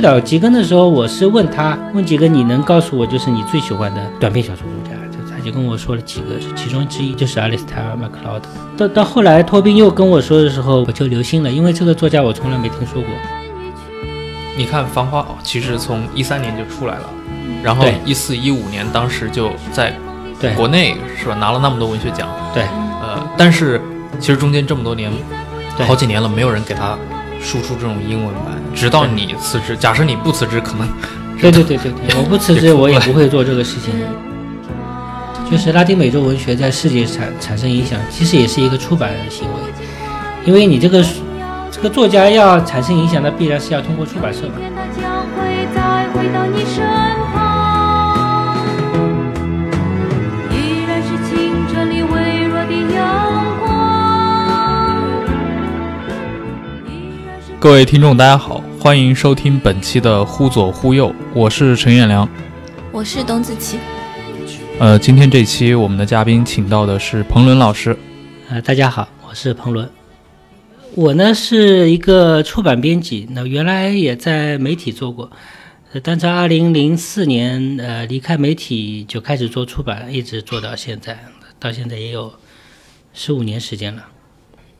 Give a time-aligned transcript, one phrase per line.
[0.00, 8.48] 最早吉根的时候，我是问他，问几个你能告诉我，就是你最喜欢的短篇小说作家，就他就跟我说了几个，其中之一就是阿里斯塔尔·麦克劳德。
[8.78, 13.10] 到到后来，托宾又跟我说的时候，我就留心了，因为这个作家我从来没听说过。
[14.56, 17.04] 你看《繁花》其实从一三年就出来了，
[17.62, 19.94] 然后对一四一五年当时就在
[20.40, 20.54] 对。
[20.54, 21.34] 国内是吧？
[21.34, 22.62] 拿了那么多文学奖，对。
[23.02, 23.78] 呃，但是
[24.18, 25.12] 其实中间这么多年，
[25.86, 26.96] 好几年了，没有人给他
[27.40, 29.76] 输出这种英文版，直到你辞职。
[29.76, 30.88] 假设你不辞职，可能
[31.40, 33.94] 对对对对对，我不辞职，我也不会做这个事情。
[35.50, 39.54] 就是拉丁美洲文学在世界产产生影响，其实也是一个出版的行为，
[40.44, 41.04] 因为你这个
[41.70, 44.54] 这个作家要产生影响，那必然是要通过出版社嘛。
[57.60, 62.26] 各位听众大家好，欢迎收听本期的忽左忽右，我是陈彦良。
[62.90, 63.78] 我是董子琪，
[64.78, 67.94] 呃，今天这期我们的嘉宾请到的是彭伦老师。
[68.48, 69.86] 呃，大家好，我是彭伦。
[70.94, 75.30] 我呢是一个出版编辑，那原来也在媒体做过，
[75.92, 81.26] 呃但在二零零四年呃离开媒体就开始做出版，一直做到现在，
[81.58, 82.32] 到现在也有
[83.12, 84.02] 十五年时间了。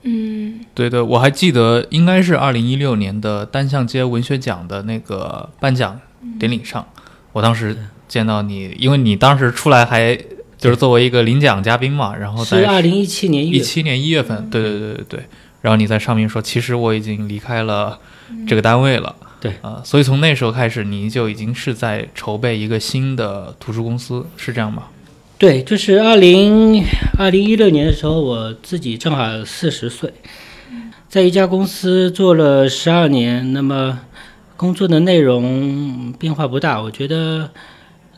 [0.03, 6.01] 嗯，对的，我还记得应该是二零一六年的单向街文学奖的那个颁奖
[6.39, 6.87] 典礼上，
[7.33, 7.77] 我当时
[8.09, 10.17] 见到你，因为你当时出来还
[10.57, 15.21] 就是作为一个领奖嘉宾嘛，然后在是二零一七年一月，一七年一月份，对对对对对，
[15.61, 17.99] 然后你在上面说，其实我已经离开了
[18.47, 19.53] 这个单位了，对。
[19.61, 24.85] 啊、所以从那时候开始，你就已经是在筹备一个新的图书公司，是这样吗？
[25.41, 26.85] 对，就是二零
[27.19, 30.13] 二零一六年的时候，我自己正好四十岁，
[31.09, 34.01] 在一家公司做了十二年，那么
[34.59, 36.83] 工作的内容变化不大。
[36.83, 37.51] 我觉得，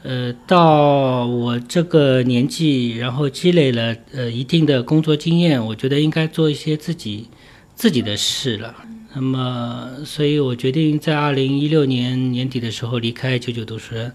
[0.02, 7.28] 呃，到我这个年纪，然后积累了呃一定的工作经验，我觉得应该做一些自己
[7.76, 8.74] 自己的事了。
[9.14, 14.12] 那么，所以我决定在二零一六年年底的时候离开九九读书人。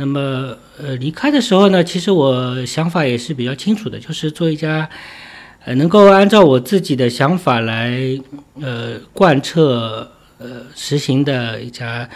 [0.00, 4.88] 那么，呃，离开的时候呢，其实我想法也是比较清楚的，就是做一家，
[5.64, 7.98] 呃，能够按照我自己的想法来，
[8.60, 10.08] 呃，贯彻
[10.38, 12.08] 呃实行的一家，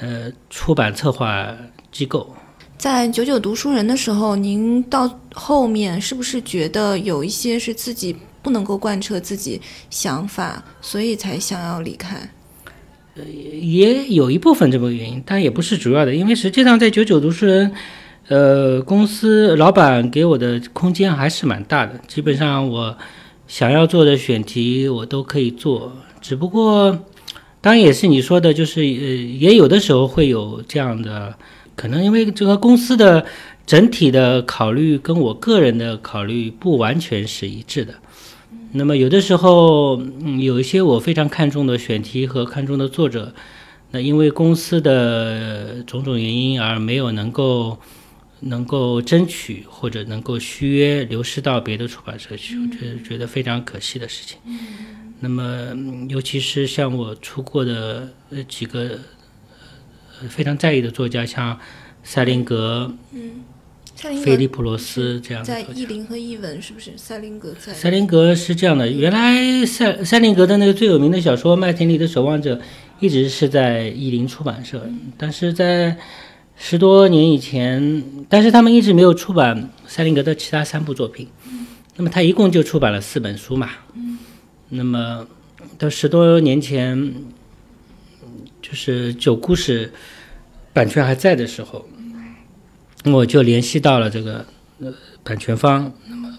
[0.00, 1.54] 呃，出版策划
[1.92, 2.34] 机构。
[2.78, 9.60] 在九九读书人的时候，您到后面是不是觉得有一些是自己不能够贯彻自己
[9.90, 12.16] 想法，所以才想要离开？
[13.60, 17.72] 也有一部分这个原因，但也不是主要的，因为实际上在九九读书人，
[18.28, 22.96] 呃，公司老板给我的空间还是蛮大的，基本上我
[23.48, 26.90] 想要做的选题我都可以做，只不过，
[27.60, 31.34] 当然也是你说的，就是呃，也有的时候会有这样的，
[31.74, 33.26] 可能因为这个公司的
[33.66, 37.94] 整体的考虑跟我个人的考虑不完全是一致的。
[38.72, 43.34] 那么有的时候，嗯，有一些我非常看重的选题和看重的作者，
[43.90, 47.78] 那因为公司的种种原因而没有能够
[48.40, 54.38] 能够争取或者能够续约流失到别的出版社去，我觉得觉得非常可惜的事情。
[55.18, 55.42] 那么，
[55.72, 58.98] 嗯尤其是像我出过的呃几个
[60.22, 61.58] 呃非常在意的作家，像
[62.04, 63.34] 塞林格、塞林格
[64.00, 65.86] 菲利普罗斯这样的在作家译。
[65.86, 66.92] 林和译文是不是？
[66.96, 72.56] 塞林格在塞林格是这样的，原来塞塞林格的那个最有名的小说《麦田里的守望者》
[72.98, 74.88] 一直是在译林出版社，
[75.18, 75.96] 但是在
[76.56, 81.28] 十多年以前，但是他们一直没有出版塞林格的其他三部作品。
[81.96, 83.70] 那么他一共就出版了四本书嘛。
[84.70, 85.26] 那么
[85.76, 87.14] 到十多年前，
[88.62, 89.92] 就是九故事
[90.72, 91.86] 版权还在的时候，
[93.04, 94.44] 我就联系到了这个
[94.80, 94.92] 呃
[95.22, 96.38] 版权方，那么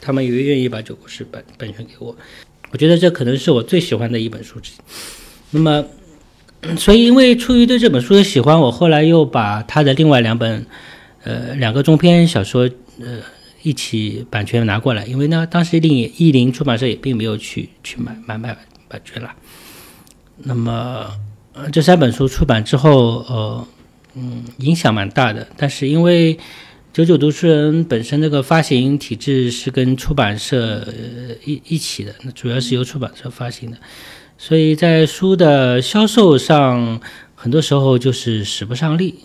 [0.00, 2.16] 他们也愿意把九故事版版权给我，
[2.70, 4.74] 我觉得这可能是我最喜欢的一本书之一。
[5.50, 5.84] 那么，
[6.76, 10.66] 所以因为出于对这本书的喜欢，我后来又把他的另外两本，
[11.22, 12.68] 呃，两个中篇小说，
[13.00, 13.20] 呃，
[13.62, 15.06] 一起版权拿过来。
[15.06, 18.56] 因为呢，当时另译林出版社也并没有去去买买买
[18.88, 19.30] 版权了。
[20.38, 21.08] 那么，
[21.52, 23.68] 呃，这三本书出版之后，呃，
[24.14, 25.46] 嗯，影响蛮大的。
[25.56, 26.38] 但是因为
[26.92, 33.76] 九九读书人本身这个发行体制是跟出版社呃一一起的，那主要是由出版社发行的，
[34.38, 37.00] 所以在书的销售上，
[37.34, 39.18] 很多时候就是使不上力。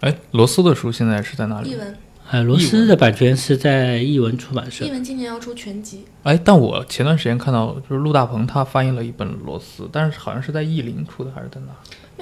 [0.00, 1.70] 哎，罗斯的书现在是在哪里？
[1.70, 1.96] 译文，
[2.28, 11.68] 呃，罗斯的版权是在译文出版社译，文今年要出全集，哎，但我前段时间看到，就是陆大鹏他翻译了一本罗斯，但是好像是在译林出的，还是在哪？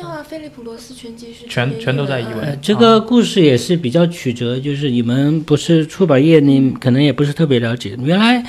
[0.01, 7.95] 没有啊，菲利普罗斯全集是全全都在译文这个故事也是比较曲折，就是你们不是出版业，你可能也不是特别了解。
[8.03, 8.43] 原来，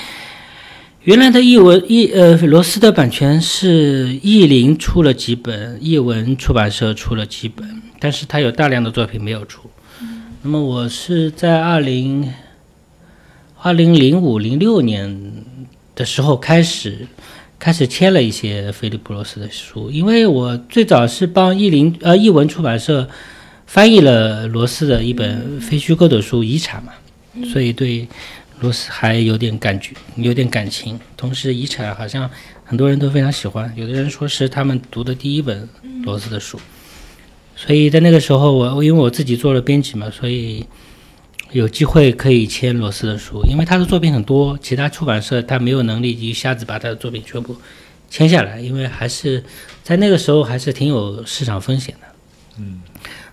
[1.04, 9.70] 原来的译文译呃罗斯的版权是译林出了几本，译文出版社出了几本，但是他有大量的作品没有出。
[10.44, 12.34] 那么我是在二零
[13.62, 15.34] 二零零五零六年
[15.96, 17.08] 的时候开始。
[17.62, 23.08] 开始签了一些菲利普罗斯的书，因为我最早是帮译林呃译文出版社
[23.68, 26.92] 翻译了罗斯的一本非虚构的书《遗产》嘛，
[27.54, 28.08] 所以对
[28.62, 31.00] 罗斯还有点感觉，有点感情。
[31.16, 32.28] 同时，《遗产》好像
[32.66, 35.70] 很多人都非常喜欢，有的人说是他们读的第一本
[36.04, 36.60] 罗斯的书。
[37.56, 40.66] 所以在那个时候我，因为我自己做了编辑嘛，所以
[41.52, 47.56] 有机会可以签罗斯的书，因为他的作品很多，其他出版社他没有能力一下子把他的作品全部
[48.10, 49.44] 签下来，因为还是
[49.84, 52.08] 在那个时候还是挺有市场风险的。
[52.58, 52.82] 嗯，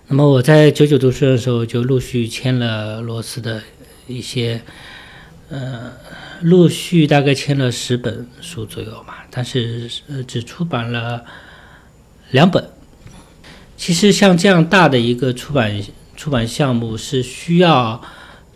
[0.09, 3.63] 那么我在九九读书的时候就陆续签了罗斯的
[4.07, 4.61] 一些，
[5.49, 5.93] 呃，
[6.43, 11.25] 陆续大概签了十本书左右嘛，但是呃只出版了
[12.31, 12.69] 两本。
[13.77, 15.81] 其实像这样大的一个出版
[16.19, 18.03] 出版项目是需要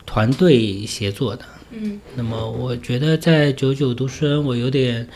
[0.05, 1.45] 团队协作的。
[1.71, 5.09] 嗯，那么我觉得在九九读书人，我有点，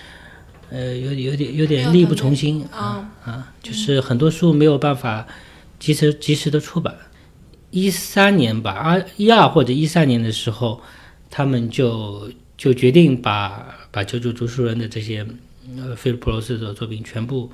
[0.71, 5.27] 呃，有有点有点力不从心啊啊，就是很多书没有办法
[5.81, 6.97] 及时及时的出版。
[7.73, 10.81] 一三年吧，二一二或者一三年的时候，
[11.29, 15.27] 他们就就决定把把九九读书人的这些
[15.77, 17.51] 呃菲利普罗斯的作品全部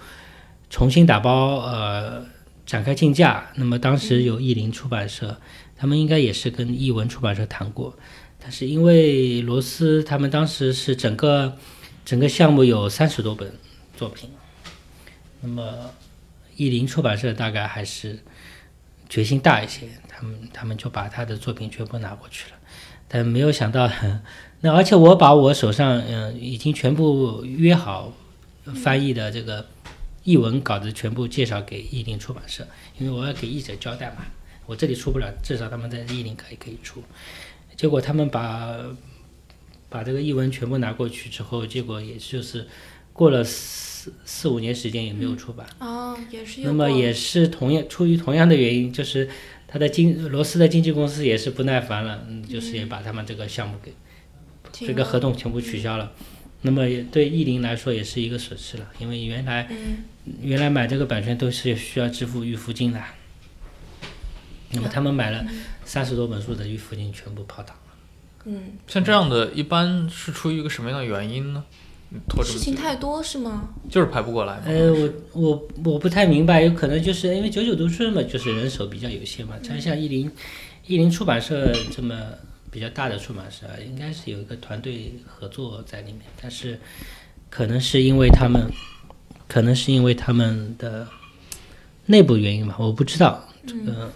[0.68, 2.24] 重新打包，呃，
[2.72, 3.52] 展开竞价。
[3.56, 5.36] 那么当时有译林出版社，
[5.76, 7.94] 他们应该也是跟译文出版社谈过，
[8.42, 11.58] 但是因为罗斯他们当时是整个
[12.02, 13.52] 整个项目有三十多本
[13.94, 14.30] 作品，
[15.42, 15.90] 那么
[16.56, 18.18] 译林出版社大概还是
[19.06, 22.56] 决心大一些，他们他们就把他的作品全部拿过去了，
[23.06, 23.86] 但没有想到，
[24.64, 28.14] 那而且我把我手上嗯、呃已经全部约好
[28.82, 29.66] 翻译的这个
[30.24, 32.66] 译文稿子全部介绍给译林出版社，
[32.98, 34.24] 因为我要给译者交代嘛，
[34.66, 37.02] 我这里出不了，至少他们在译林可以可以出。
[37.76, 38.78] 结果他们把
[39.88, 42.66] 把这个译文全部拿过去之后，结果也就是
[43.12, 45.66] 过了四四五年时间也没有出版。
[45.80, 49.28] 哦，也是那么也是同样出于同样的原因，就是
[49.66, 53.92] 他的经罗斯的经纪公司也是不耐烦了，嗯，就是也把他们这个项目给
[54.70, 56.12] 挺这个合同全部取消了。
[56.62, 59.98] 那么也对译林来说也是一个损失了，因为原来嗯
[60.40, 63.02] 原来买这个版权都是需要支付预付金的，
[64.70, 65.44] 那么他们买了
[65.84, 67.82] 三十多本书的预付金全部泡汤了。
[68.44, 71.64] 嗯，像这样的，一般是出于一个什么样的原因呢？
[72.10, 73.70] 你拖这事，情太多是吗？
[73.90, 74.62] 就是排不过来吗？
[74.66, 79.56] 呃，我我我不太明白，有可能就是因为九九读书人嘛，就是人手比较有限嘛。
[79.62, 80.30] 像像译林，
[80.86, 82.14] 译林出版社这么
[82.72, 86.80] 比较大的出版社，应该是有一个团队合作在里面，但是
[87.50, 88.66] 可能是因为他们，
[89.46, 91.06] 可能是因为他们的
[92.06, 93.46] 内部原因吧，我不知道。
[93.66, 94.10] 这个，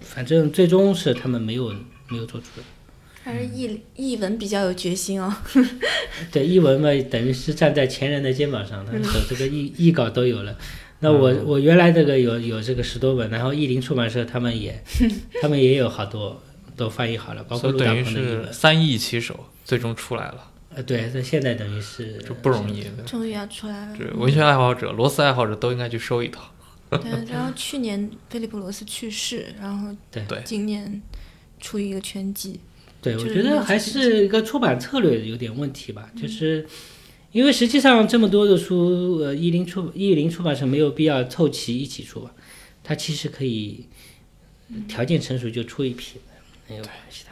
[0.00, 1.72] 反正最终是他们没有
[2.08, 2.64] 没有做出来。
[3.22, 5.32] 还是译译文比较有决心哦。
[6.32, 10.58] 对，译文嘛，等于是站在前人的肩膀上，他手这个译译稿都有了。
[11.00, 14.82] 那我我原来这个有有这个十多本，然后译林出版社他们也
[15.40, 16.42] 他们也有好多
[16.80, 18.52] 都翻译好了，包括等于是鹏的译文。
[18.52, 22.84] 三易其手，最终出来了，呃，对，这现在等于是就不容易。
[23.06, 23.96] 终于要出来了。
[23.96, 26.50] 对文学爱好者、罗斯爱好者都应该去收一套。
[26.90, 31.00] 对，然后去年菲利普罗斯去世，然后对对今年
[31.60, 32.58] 出一个全集。
[33.00, 36.66] 对，我觉得还是一个出版策略有点问题吧，就是
[37.30, 42.32] 因为实际上这么多的书，呃，译林出译林出版社没有必要凑齐一起出吧，
[42.82, 43.86] 它其实可以
[44.88, 46.18] 条件成熟就出一批，
[46.70, 47.30] 没有关系的。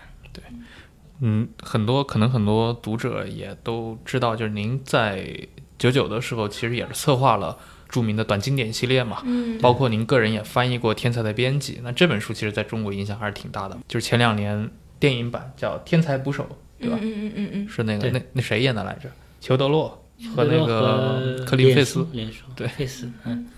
[1.20, 11.74] 嗯，很多可能很多读者也都知道，就是您在九九的时候，其实也是策划了著名的短经典系列嘛，嗯包括您个人也翻译过《天才的编辑》。
[11.82, 16.44] 那这本书其实在中国影响还是挺大的，就是前两年电影版叫《天才捕手》，
[16.80, 16.98] 对吧？
[17.00, 19.10] 嗯嗯嗯嗯是那个那那谁演的来着？
[19.40, 20.04] 裘德洛
[20.36, 22.06] 和那个克林费斯。
[22.54, 23.48] 对费斯，嗯，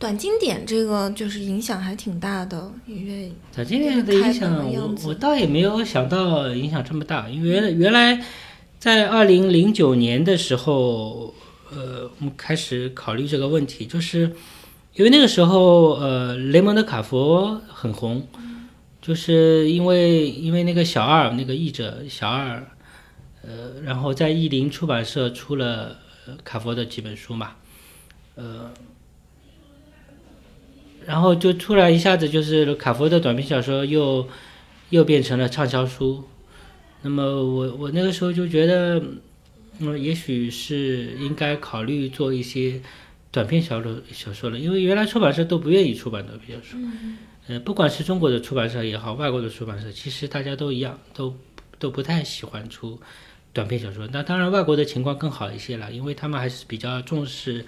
[0.00, 8.24] 短经典这个就是影响还挺大的，因为短经典的影响，我我倒也没有想到影响这么大，因为原原来
[8.78, 11.34] 在二零零九年的时候，
[11.70, 14.32] 呃，我们开始考虑这个问题，就是
[14.94, 18.26] 因为那个时候，呃，雷蒙德·卡佛很红，
[19.02, 22.66] 就是因为因为那个小二那个译者小二，
[23.42, 27.50] 呃，然后在译林出版社出了呃卡佛的几本书嘛，
[28.36, 28.70] 呃。
[31.06, 34.28] 然后就突然一下子就是卡佛的短篇小说又
[34.90, 36.24] 又变成了畅销书，
[37.02, 39.02] 那么我我那个时候就觉得，
[39.78, 42.80] 嗯，也许是应该考虑做一些
[43.30, 46.80] 短篇小说小说了，因为原来出版社都不愿意出版短篇小说，
[47.48, 51.34] 呃，不管是中国的出版社也好，外国的出版社，其实大家都一样，都
[51.78, 53.00] 都不太喜欢出
[53.52, 54.08] 短篇小说。
[54.12, 57.64] 那当然，外国的情况更好一些了，因为他们还是比较重视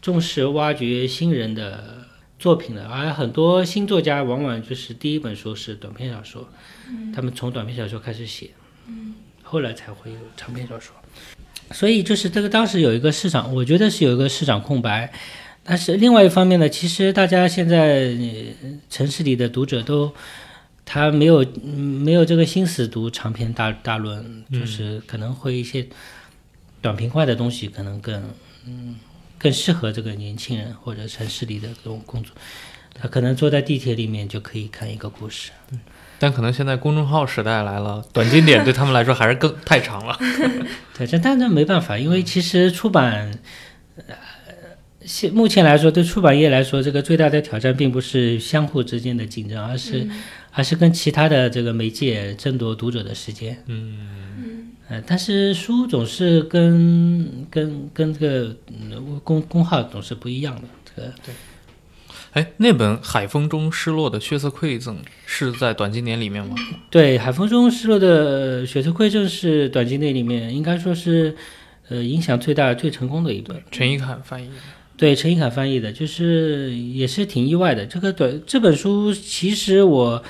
[0.00, 2.08] 重视挖掘新人的。
[2.40, 6.48] 作品的，而很多新作家往往就是第一本书是短篇小说，
[7.14, 8.48] 他们从短篇小说开始写，
[9.42, 10.96] 后来才会有长篇小说。
[11.70, 15.12] 所以就是这个当时有一个市场，我觉得是有一个市场空白。
[15.62, 18.06] 但是另外一方面呢，其实大家现在
[18.62, 20.10] 呃城市里的读者都
[20.86, 25.86] 他没有嗯没有这个心思读长篇大大论，就是可能会一些
[26.80, 28.30] 短平快的东西可能更
[28.66, 28.96] 嗯。
[29.40, 32.36] 更适合这个年轻人或者城市里的这种工作，
[32.92, 35.50] 他可能坐在地铁里面就可以看一个故事。
[36.18, 40.18] 但可能现在公众号时代来了，短经典对他们来说还是更太长了。
[40.94, 43.30] 对，这但这没办法，因为其实出版，
[44.06, 44.14] 呃，
[45.06, 50.06] 现目前来说，对出版业来说，这个最大的挑战并不是相互之间的竞争，而是
[50.52, 53.56] 而是跟其他的这个媒介争夺读者的时间。
[53.64, 54.49] 嗯。
[54.90, 61.32] 呃，但是书总是跟跟跟这个嗯公公号总是不一样的，这个对。
[62.32, 66.56] 哎，那本《海风中失落的血色馈赠》是在短经典里面吗？
[66.90, 71.36] 对，《海风中失落的血色馈赠》是短经典里面应该说是
[71.88, 73.62] 呃影响最大、最成功的一本。
[73.70, 74.54] 陈一侃翻译的。
[74.96, 77.86] 对，陈一侃翻译的，就是也是挺意外的。
[77.86, 80.20] 这个短这本书其实我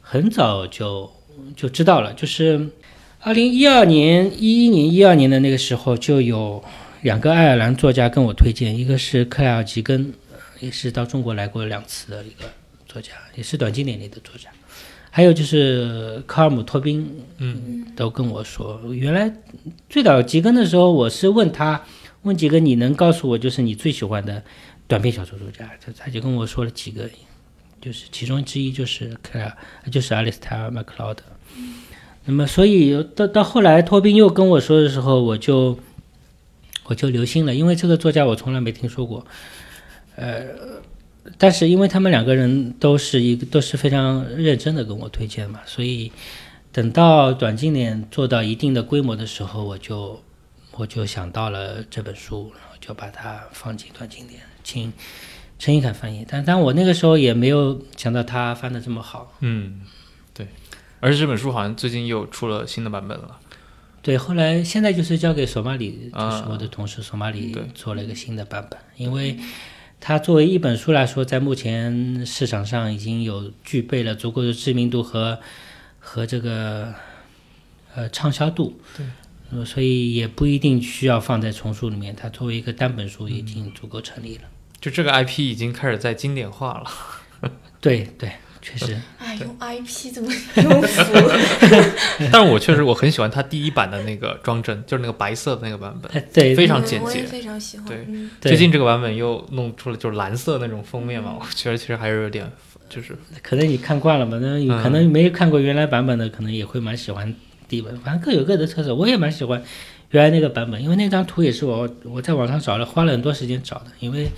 [0.00, 1.10] 很早就
[1.56, 2.68] 就知道了，就是。
[3.24, 6.62] 二零一二年、一一年、一二年的那个时候，就有
[7.00, 10.12] 两个爱尔兰作家跟我推荐，一个是克莱尔·吉根，
[10.60, 12.44] 也是到中国来过两次的一个
[12.86, 14.50] 作家，也是短经典里的作家，
[15.10, 19.32] 还有就是科尔姆·托宾，嗯，都跟我说，原来
[19.88, 21.82] 最早吉根的时候，我是问他，
[22.24, 24.44] 问几个你能告诉我，就是你最喜欢的
[24.86, 27.08] 短篇小说作家，他他就跟我说了几个，
[27.80, 29.56] 就是其中之一就是克莱尔，
[29.90, 31.22] 就是阿里斯塔尔·麦克劳德。
[32.26, 35.78] 那么，所以到到后来，托宾又跟我说的时候，我就
[36.84, 39.26] 我就留心了，因为这个作家我从来没听说过。
[40.16, 40.46] 呃，
[41.36, 46.10] 但是因为他们两个人都是一个都是非常认真的跟我推荐嘛，所以
[46.72, 50.22] 等到短经典做到一定的规模的时候，我就
[50.72, 54.90] 我就想到了这本书，然后就把它放进短经典，请
[55.58, 56.24] 陈一凯翻译。
[56.26, 59.34] 但但我那个时候也没有想到他翻的这么好。
[59.40, 59.82] 嗯。
[61.04, 63.38] 而且这本书好像最近又出了新的版本了。
[64.00, 69.38] 对，后来现在就是交给索马里，就是我的同事索马里做了一个新的版本，因为
[70.00, 75.38] 它作为一本书来说，在目前市场上已经有具备了足够的知名度和
[76.00, 76.94] 和这个
[77.94, 78.80] 呃畅销度。
[78.96, 84.44] 对，所以也不一定需要放在丛书里面，它作为一个单本书已经足够成立了。
[84.80, 87.50] 就这个 IP 已经开始在经典化了。
[87.78, 88.32] 对 对。
[88.64, 91.12] 确实，哎，用 IP 怎么 用服？
[92.32, 97.86] 但是我确实我很喜欢它第一版的那个装帧，就是那个白色的那个版本，对，非常简洁，非常喜欢。
[97.86, 98.06] 对，
[98.40, 102.50] 最近这个版本又弄出了就是蓝色那种封面嘛，我觉得其实还是有点，
[102.88, 107.34] 就是可能你看惯了嘛，那可能没看过原来版本的，可能也会蛮喜欢
[107.68, 108.94] 第一版，反正各有各的特色。
[108.94, 109.62] 我也蛮喜欢
[110.12, 114.30] 原来那个版本，因为那张图也是我我在网上找了，花了很多时间找的，因为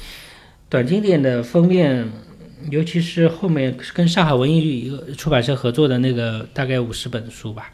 [0.68, 2.10] 短经典的封面。
[2.70, 7.70] 尤其是后面跟上海文艺出版社合作的那个大概五十本书吧，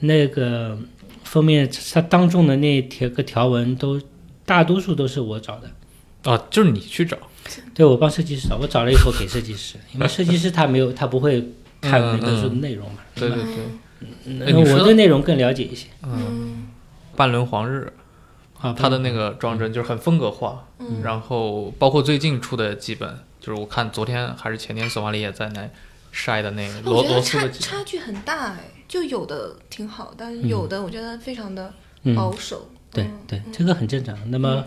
[0.00, 0.78] 那个
[1.24, 4.00] 封面它当中的那条个条文都
[4.46, 7.18] 大多数都是我找的，啊，就是你去找，
[7.74, 11.40] 对我帮设计师找，我找了以后给设计师，因为设计师他没有他不会
[11.80, 16.68] 看那本书的内容嘛，对对对，那我对内容更了解一些，嗯，
[17.16, 17.92] 半轮黄日
[18.60, 20.68] 啊，他的那个装帧就是很风格化，
[21.02, 23.18] 然后包括最近出的几本。
[23.42, 25.68] 就是我看昨天还是前天，索马里也在那
[26.12, 31.74] 晒的那个罗罗斯的差距很大哎，就有的挺好，但有的我觉得非常的
[32.14, 32.70] 保守。
[32.92, 34.16] 对对，这个很正常。
[34.30, 34.64] 那么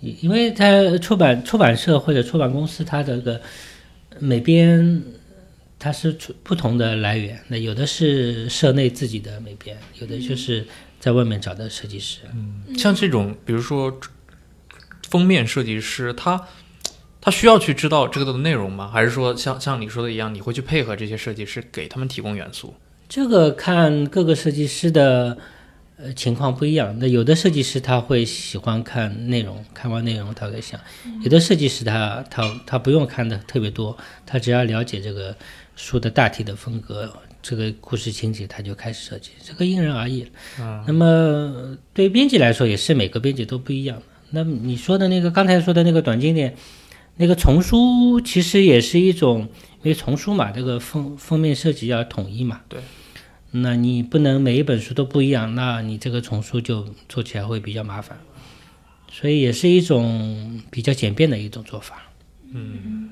[0.00, 3.40] 因因为它出版出版社或者出版公司，它这个
[4.18, 5.02] 每边
[5.78, 10.66] 它是出不同的来源，那有的是社内自己的美编，有的就是
[11.00, 12.18] 在外面找的设计师。
[12.76, 13.98] 像这种，比如说
[15.08, 16.48] 封面设计师，他
[17.22, 18.90] 他需要去知道这个的内容吗？
[18.92, 22.74] 还是说像像你说的一样，你会去配合这些设计师，给他们提供元素？
[23.08, 25.38] 这个看各个设计师的
[25.96, 26.98] 呃情况不一样。
[26.98, 30.80] 那有的设计师他会喜欢看内容，看完内容他会想；
[31.22, 35.36] 有的设计师他他他不用看的特别多，他只要了解这个
[35.76, 40.26] 书的大体的风格，这个故事情节他就开始设计，这个因人而异
[40.88, 44.02] 那么对于编辑来说，也是每个编辑都不一样的。
[44.30, 46.56] 那么你说的那个刚才说的那个短经典，
[47.22, 49.48] 那个丛书其实也是一种，
[49.82, 52.62] 因为丛书嘛，这个封封面设计要统一嘛。
[52.68, 52.80] 对。
[53.52, 58.18] 那你不能每一本书都不一样，那你这个丛书就做起来会比较麻烦，
[59.08, 62.10] 所以也是一种比较简便的一种做法。
[62.50, 63.10] 嗯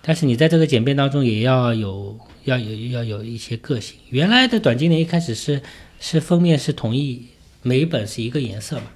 [0.00, 3.98] 但是你在这个简便当中也要有要有要有一些个性。
[4.08, 5.60] 原来的短经典一开始是
[6.00, 7.26] 是封面是统一，
[7.62, 8.86] 每一本是一个颜色嘛，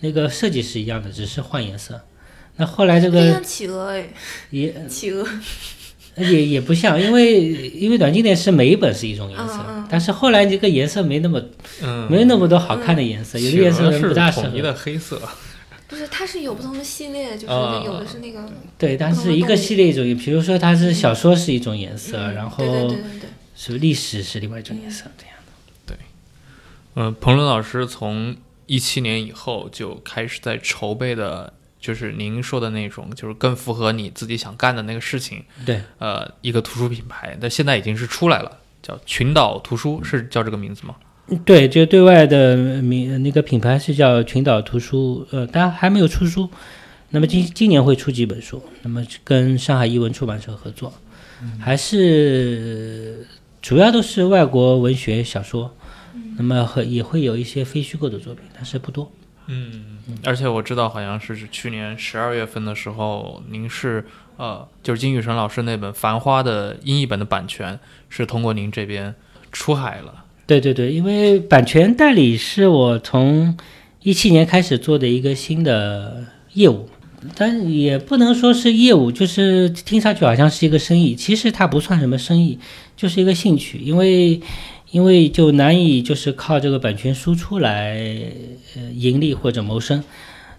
[0.00, 2.00] 那个设计是一样的，只是换颜色。
[2.56, 4.08] 那后来这个企鹅哎，
[4.50, 5.26] 也企鹅，
[6.16, 11.42] 也也不像，因为因为短经典是每一本是一种颜色，嗯嗯但是后来这个颜色没那么
[11.82, 14.48] 嗯，没那么多好看的颜色，有的颜色是不大适合。
[14.48, 15.20] 统一的黑色。
[15.86, 17.82] 不是，它是有不同的系列，就是啊。
[17.84, 18.40] 有的是那个，
[18.78, 22.34] 对，但是一个系列一种，比如说它是小说是一种颜色，嗯。
[22.34, 22.64] 然后
[23.54, 25.52] 是历史是另外一种颜色，这样的。
[25.86, 25.96] 对。
[26.96, 28.34] 嗯，彭伦老师从
[28.66, 31.52] 一七年以后就开始在筹备的，
[31.84, 35.44] 就是您说的那种，就是更符合你自己想干的那个事情。
[35.66, 38.50] 对，呃，一个图书品牌，但现在已经是出来了，
[38.82, 40.94] 叫群岛图书，是叫这个名字吗？
[41.44, 46.48] 对，就对外的名那个品牌是叫群岛图书，呃，当然还没有出书。
[47.10, 50.90] 那么今今年会出几本书，那么跟上海译文出版社合作，
[51.60, 53.26] 还是
[53.60, 55.76] 主要都是外国文学小说，
[56.38, 59.12] 那么和也会有一些非虚构的作品，但是不多。
[59.46, 64.04] 嗯，而且我知道好像是去年十二月份的时候，您是
[64.36, 67.78] 呃，就是金宇澄老师那本《繁花》的英译本的版权
[68.08, 69.14] 是通过您这边
[69.52, 70.24] 出海了。
[70.46, 73.56] 对对对，因为版权代理是我从
[74.02, 76.88] 一七年开始做的一个新的业务，
[77.34, 82.58] 但也不能说是业务，就是听上去好像是一个生意，其实它不算什么生意，
[82.96, 84.40] 就是一个兴趣，因为
[84.94, 87.98] 因为就难以就是靠这个版权输出来
[88.76, 90.04] 呃盈利或者谋生，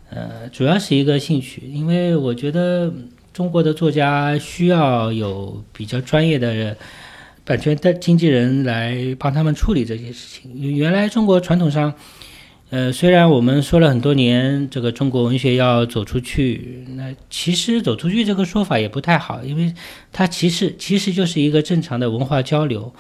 [0.10, 2.92] 呃，主要是一个兴趣，因为我觉得
[3.32, 6.76] 中国的作家需要有比较专业的。
[7.48, 10.76] 版权的经纪人来帮他们处理这些事情。
[10.76, 11.94] 原来中国传统上，
[12.72, 19.72] 呃，虽然我们说了很多年，这个中国文学要走出去，那其实走出去这个说法也不太好，因为
[20.12, 22.92] 它其实其实就是一个正常的文化交流。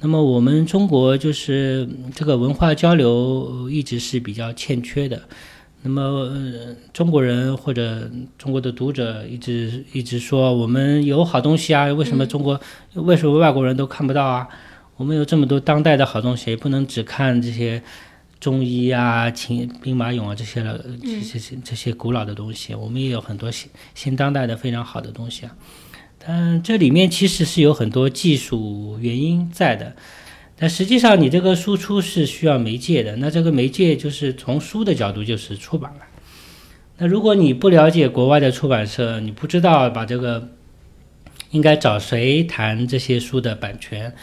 [0.00, 5.22] 那么我们中国就是这个文化交流一直是比较欠缺的。
[5.82, 12.60] 那么、呃、中国人或者中国的读者一直一直说我们有好东西啊，为什么中国、
[12.94, 14.46] 为什么外国人都看不到啊？
[14.96, 17.82] 我们有这么多当代的好东西，也不能只看这些
[18.38, 25.56] 中医啊、秦兵马俑啊这些了，这些这些这些古老的东西，我们也有很多新新当代的非常好的东西啊。
[26.24, 29.96] 但这里面其实是有很多技术原因在的。
[30.56, 36.00] 但实际上，你这个输出是需要媒介的，那这个媒介就是从书的角度就是出版了。
[36.98, 40.50] 那如果你不了解国外的出版社，你不知道把这个
[41.50, 44.14] 应该找谁谈这些书的版权，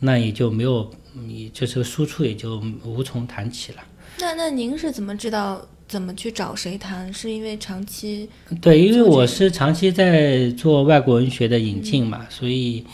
[0.00, 3.78] 那也就没有你这个输出也就无从谈起了。
[4.18, 7.12] 那那您是怎么知道怎么去找谁谈？
[7.12, 8.28] 是因为长期
[8.60, 12.84] 对，因为我是长期在做外国文学的引进嘛，所以。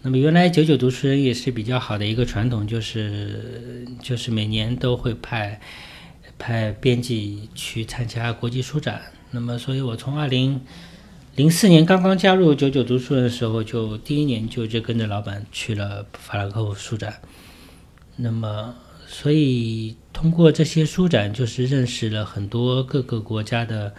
[0.00, 5.60] 那么原来九九读书人也是比较好的一个传统，就是就是每年都会派
[6.38, 9.02] 派编辑去参加国际书展。
[9.32, 10.58] 那么，所以我从二零
[11.34, 17.20] 零四年刚刚加入九九读书人的时候，就第一年就就跟着老板去了法兰克福书展。
[18.16, 18.74] 那么，
[19.06, 23.94] 所以通过这些书展，就是认识了很多各个国家的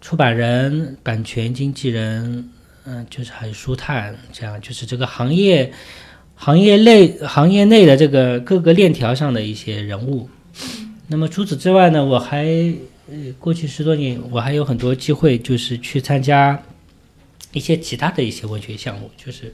[0.00, 2.48] 出版人、版权经纪人。
[2.86, 5.70] 嗯，就是还有书探，这样就是这个行业
[6.34, 10.26] 行业内行业内的这个各个链条上的一些人物。
[11.08, 12.46] 那么除此之外呢，我还
[13.10, 16.60] 呃过去十多年，我还有很多机会，就是去参加
[17.52, 19.52] 一些其他的一些文学项目，就是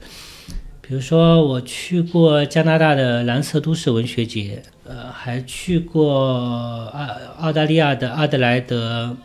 [0.87, 7.07] 比如说我去过加拿大的蓝色都市文学节，呃，还去过澳
[7.39, 9.15] 澳大利亚的阿德莱德。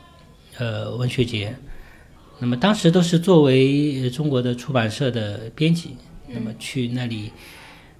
[0.59, 1.57] 呃文学节，
[2.39, 5.97] 那么当时都是作为呃中国的出版社的编辑，
[6.29, 7.33] 那么去那里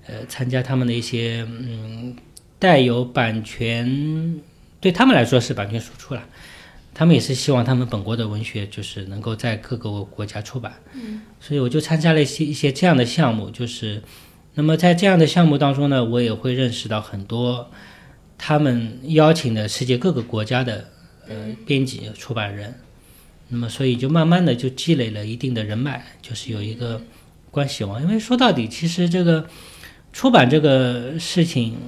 [0.07, 2.15] 呃参加他们的一些嗯
[2.59, 4.39] 带有版权，
[4.83, 6.23] 对他们来说是版权输出了。
[6.95, 14.03] 他们也是希望他们本国的文学就是能够在各个国家出版，嗯，所以我就参加了一些一些这样的项目，就是，
[14.55, 17.71] 那么在这样的项目当中呢，我也会认识到很多
[18.37, 20.91] 他们邀请的世界各个国家的
[21.29, 22.75] 呃编辑出版人，
[23.49, 27.01] 那么所以就慢慢的就积累了一定的人脉，就是有一个
[27.51, 29.47] 关系网，因为说到底，其实这个
[30.13, 31.79] 出版这个事情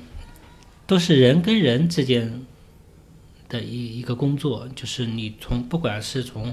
[0.87, 2.47] 都是人跟人之间。
[3.55, 6.53] 的一一个工作，就是你从不管是从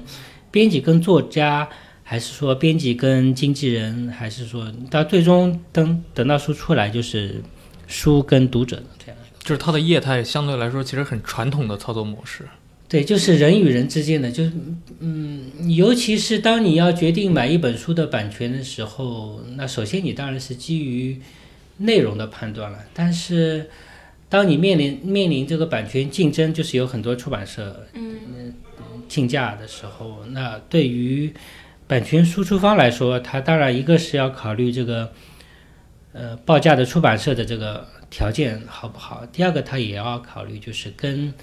[0.52, 1.68] 编辑跟作家，
[2.04, 7.42] 还是说编辑跟经纪人，还是说到最终等等到书出来，就是
[7.88, 9.16] 书跟读者这样。
[9.40, 12.44] 就是它的业态相对来说其实很传统的操作模式。
[12.88, 14.52] 对，就是人与人之间的，就是
[15.00, 21.20] 嗯，尤其是当你要决定买一本书的版权的时候，那首先你当然是基于
[21.78, 23.68] 内容的判断了，但是。
[24.32, 28.54] 当你面临面临这个版权竞争，就是有很多出版社嗯
[29.06, 31.30] 竞价的时候，那对于
[31.86, 35.12] 版权输出方来说，他当然一个是要考虑这个
[36.14, 41.34] 呃报价的出版社的这个条件好不好，第二个他也要考虑就是跟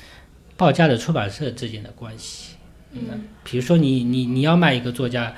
[0.58, 2.56] 报价的出版社之间的关系。
[2.94, 3.02] 嗯，
[3.44, 5.36] 比如说你你你要卖一个作家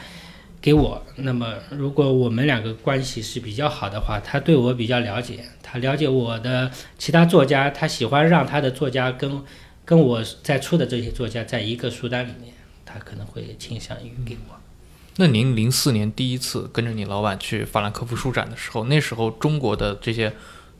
[0.61, 5.43] 给我，那么如果我们两个关系是比较好的话，他对我比较了解。
[5.63, 6.69] 他了解我的
[6.99, 9.41] 其他作家，他喜欢让他的作家跟
[9.83, 12.53] 跟我在出的这些作家在一个书单里面，
[12.85, 14.55] 他可能会倾向于给我。
[15.15, 20.31] 那您零四年第一次跟着你老板去法兰克福书展的时候，那时候中国的这些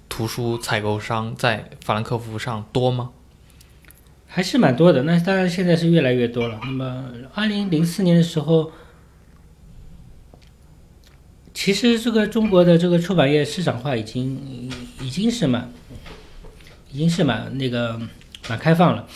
[0.08, 3.10] 图书采购商在法兰克福上多吗？
[4.28, 6.60] 还是蛮多的，那当然现在是越来越多了。
[6.64, 8.72] 那么二零零四年的时候。
[11.54, 14.70] 其实这个中国的这个出版业市场化已经
[15.02, 15.72] 已经是蛮，
[16.92, 18.00] 已经是蛮那个
[18.48, 19.08] 蛮开放了，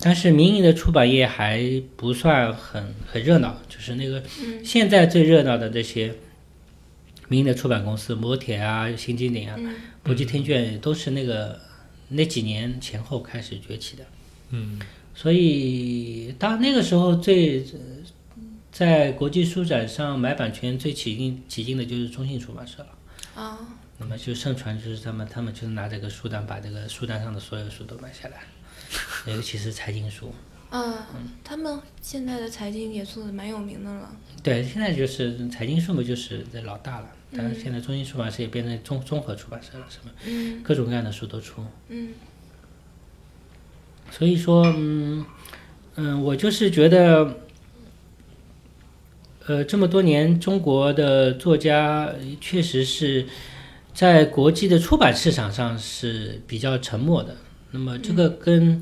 [0.00, 3.60] 但是民营的出版业还不算很很热闹。
[3.68, 4.22] 就是那个
[4.64, 6.14] 现在最热闹的这些
[7.28, 9.58] 民营的出版公司，摩铁啊、新经典啊、
[10.02, 11.60] 国际天卷，都是那个
[12.08, 14.04] 那几年前后开始崛起的。
[14.50, 14.80] 嗯，
[15.14, 17.64] 所以当那个时候最。
[18.72, 22.88] 在国际书展上买版权最起劲起劲的就是中信出版社了
[23.42, 23.58] 啊。
[23.98, 28.42] 那么就盛传就是他们，他们就是拿这个书单把这个书单上的所有书都买下来，
[29.30, 30.34] 尤其是财经书。
[30.70, 31.06] 啊，
[31.44, 34.10] 他们现在的财经也做的蛮有名的了。
[34.42, 37.12] 对，现在就是财经书嘛，就是这老大了。
[37.36, 40.10] 但是现在中信出版社也变成综综合出版社了，什么？
[40.24, 40.62] 嗯。
[40.62, 41.62] 各种各样的书都出。
[41.88, 42.14] 嗯。
[44.10, 45.24] 所以说，嗯
[45.96, 47.38] 嗯，我就是觉得。
[49.46, 53.26] 呃，这么多年，中国的作家确实是
[53.92, 57.36] 在国际的出版市场上是比较沉默的。
[57.72, 58.80] 那么，这个跟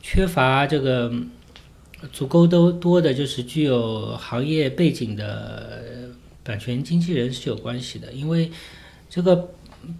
[0.00, 1.12] 缺乏这个
[2.12, 5.82] 足够多多的，就是具有行业背景的
[6.42, 8.10] 版权经纪人是有关系的。
[8.12, 8.50] 因为
[9.10, 9.50] 这个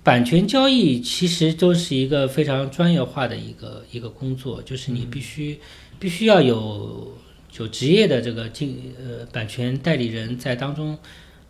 [0.03, 5.61] 版权交易其实都是一个非常专业化的一个一个工作，就是你必须
[5.99, 7.13] 必须要有。
[7.51, 10.97] 就职业的这个经呃版权代理人在当中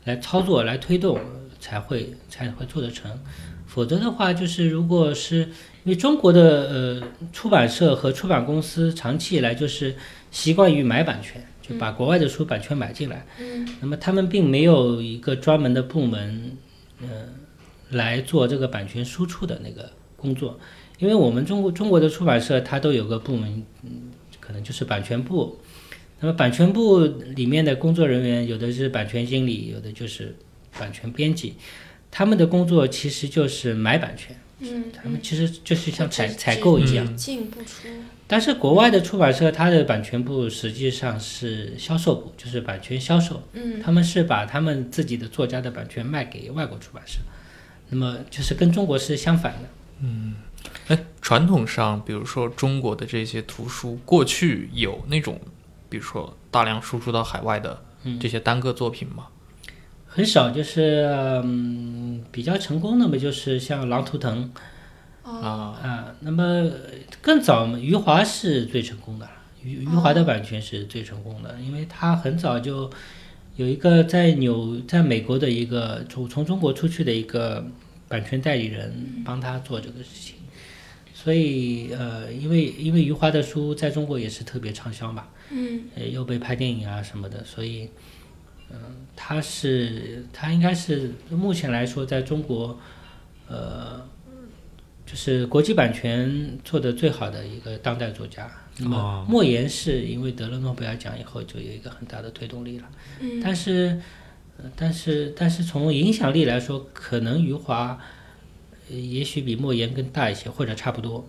[0.05, 1.21] 来操作来推动
[1.61, 3.11] 才会才会做得成，
[3.67, 5.41] 否则的话就是如果是
[5.85, 9.95] 因为中国的呃出版社和出版公司长期以来就是
[10.31, 16.57] 习惯于买版权，就把国外的书版权买进来，嗯，那么他们并没有一个专门的部门
[17.03, 17.09] 嗯
[17.91, 20.59] 来做这个版权输出的那个工作，
[20.99, 24.11] 因为我们中国中国的出版社它都有个部门，嗯，
[24.41, 25.59] 可能就是版权部。
[26.21, 26.99] 那么版权部
[27.35, 30.37] 里面的工作人员，有的是版权经理，有的就是
[30.79, 31.55] 版权编辑，
[32.11, 34.39] 他们的工作其实就是买版权。
[34.59, 37.89] 嗯，他们其实就是像采采购一样，进不出。
[38.27, 43.43] 但是国外的出版社，它的版权部实际上是销售部，就是版权销售。
[43.55, 47.21] 嗯，他们是把他们自己的作家的版权卖给外国出版社，
[47.89, 49.69] 那么就是跟中国是相反的。
[50.03, 50.35] 嗯，
[50.89, 55.41] 哎，传统上，比如说中国的这些图书，过去有那种。
[55.91, 57.83] 比如说大量输出到海外的
[58.19, 59.27] 这些单个作品吗？
[60.07, 61.09] 很少，就是
[61.45, 64.51] 嗯比较成功的嘛，就是像《狼图腾》
[65.31, 66.15] 啊啊。
[66.21, 66.69] 那么
[67.21, 69.29] 更早，余华是最成功的，
[69.63, 72.91] 余余华的版权是最成功的，因为他很早就
[73.57, 77.65] 有一个在纽在美国的一个从从中国出去的一个
[78.09, 80.35] 版权代理人帮他做这个事情，
[81.23, 87.89] 所以呃，因为因为余华的书在中国也是特别畅销嘛，嗯呃，又被拍电影啊什么的，所以
[88.71, 88.79] 嗯、
[89.17, 92.79] 他是他应该是目前来说在中国
[93.49, 94.09] 呃。
[95.07, 98.49] 就是国际版权做的最好的一个当代作家。
[98.79, 102.89] 那么哦莫言是因为得了诺贝尔奖以后，就有一个很大的推动力了。
[103.19, 104.01] 嗯但是，
[104.57, 107.99] 呃但是，但是从影响力来说，可能余华，呃
[108.91, 111.27] 也许比莫言更大一些，或者差不多。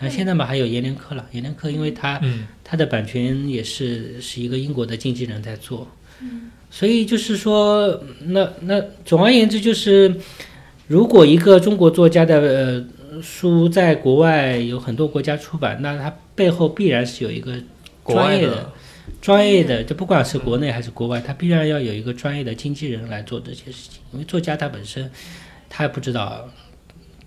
[0.00, 1.26] 那现在嘛，还有阎连科了。
[1.32, 2.46] 阎连科，因为他、嗯。
[2.70, 5.88] 他的版权也是是一个英国的经纪人在做，
[6.70, 10.14] 所以就是说，那那总而言之就是，
[10.86, 17.54] 如果一个中国作家的呃书在国外有很多国家出版，那他背后必然是有一个
[18.04, 18.70] 专业的
[19.22, 24.02] 专业的，就不管是国内还是国外，他必然要有一个专业的经纪人来做这些事情。
[24.12, 25.10] 因为作家他本身，
[25.68, 26.48] 他也不知道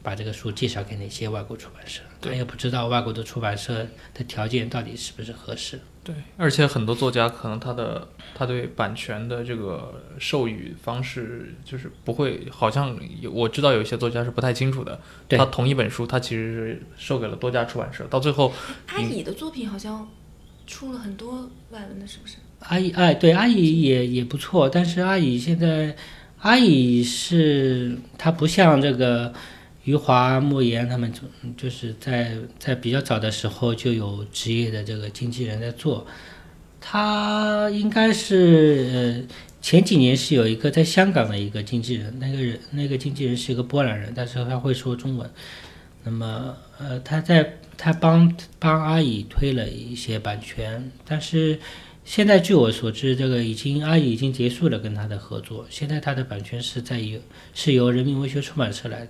[0.04, 5.80] 把这个书介绍给哪些外国出版社，他也不知道外国的出版社的条件到底是不是合适。
[6.04, 15.00] 对，而且很多作家可能他的他对版权的这个授予方式就是不会，好像有我知道有一些作家是不太清楚的。
[15.28, 18.52] 对他同一本书，他其实是授给了多家出版社，到最后
[18.88, 20.10] 阿乙的作品好像
[20.66, 22.38] 出了很多外文的，是不是？
[22.62, 25.96] 阿姨，哎，对，阿姨也也不错，但是阿姨现在，
[26.42, 29.34] 阿姨是她不像这个
[29.84, 31.22] 余华、莫言他们就
[31.56, 36.06] 就是在在比较早的时候就有职业的这个经纪人在做，
[36.80, 45.30] 他应该是呃前几年是有一个在香港的一个经纪人，那个人那个经纪人是一个波兰人，但是他会说中文，
[46.04, 51.60] 那么呃他在他帮帮阿姨推了一些版权，但是。
[52.04, 57.20] 现在据我所知，这个已经阿姨已经结束了跟他的合作，现在他的版权是在由
[57.54, 59.08] 是由人民文学出版社来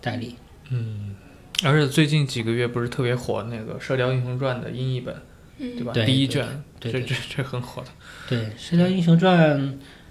[0.00, 0.36] 代理。
[0.70, 1.16] 嗯
[1.64, 5.14] 而且最近几个月不是特别火那个《射雕英雄传》的英译本，
[5.58, 5.92] 对吧？
[5.92, 6.46] 对第一卷，
[6.78, 7.88] 对对这这这很火的。
[8.28, 9.60] 对，《射雕英雄传》，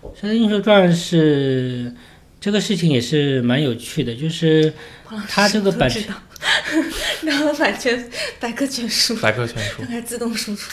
[0.15, 1.95] 《射雕英雄传》是
[2.41, 4.73] 这个事情也是蛮有趣的，就是
[5.27, 6.03] 他这个版权，
[7.23, 10.71] 然后版权百科全书，百科全书它，还自动输出。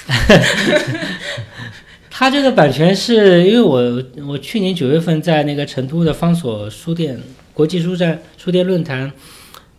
[2.09, 7.21] 他这个版权是因为我我去年九月份在那个成都的方所书店
[7.53, 9.11] 国际书展书店论坛，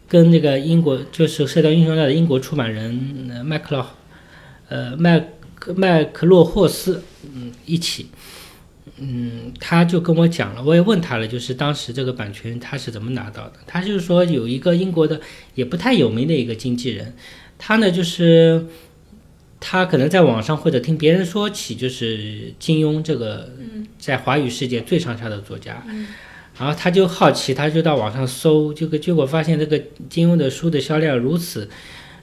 [0.09, 3.87] 跟那个英国就是《射雕英雄传》的英国出版人呃麦克洛
[4.67, 5.19] 呃麦
[5.55, 7.01] 克麦克洛霍斯
[7.33, 8.07] 嗯一起。
[8.99, 13.53] 嗯，他就跟我讲了，我也问他了，就是当时这个版权他是怎么拿到的？
[13.67, 15.21] 他就是说有一个英国的
[15.53, 17.13] 也不太有名的一个经纪人，
[17.59, 18.65] 他呢就是
[19.59, 23.51] 他可能在网上或者听别人说起，就是金庸这个
[23.99, 25.83] 在华语世界最畅销的作家，
[26.57, 29.79] 然后他就好奇，他就到网上搜，这个结果发现这个
[30.09, 31.69] 金庸的书的销量如此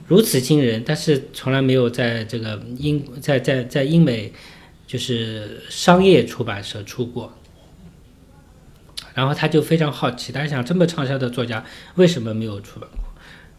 [0.08, 4.32] 如此惊人，但是从来没有在这个英在在在英美
[4.94, 7.36] 就是商业出版社出过。
[9.12, 11.64] 然后他就非常好奇，他想这么畅销的作家
[11.96, 13.00] 为什么没有出版过？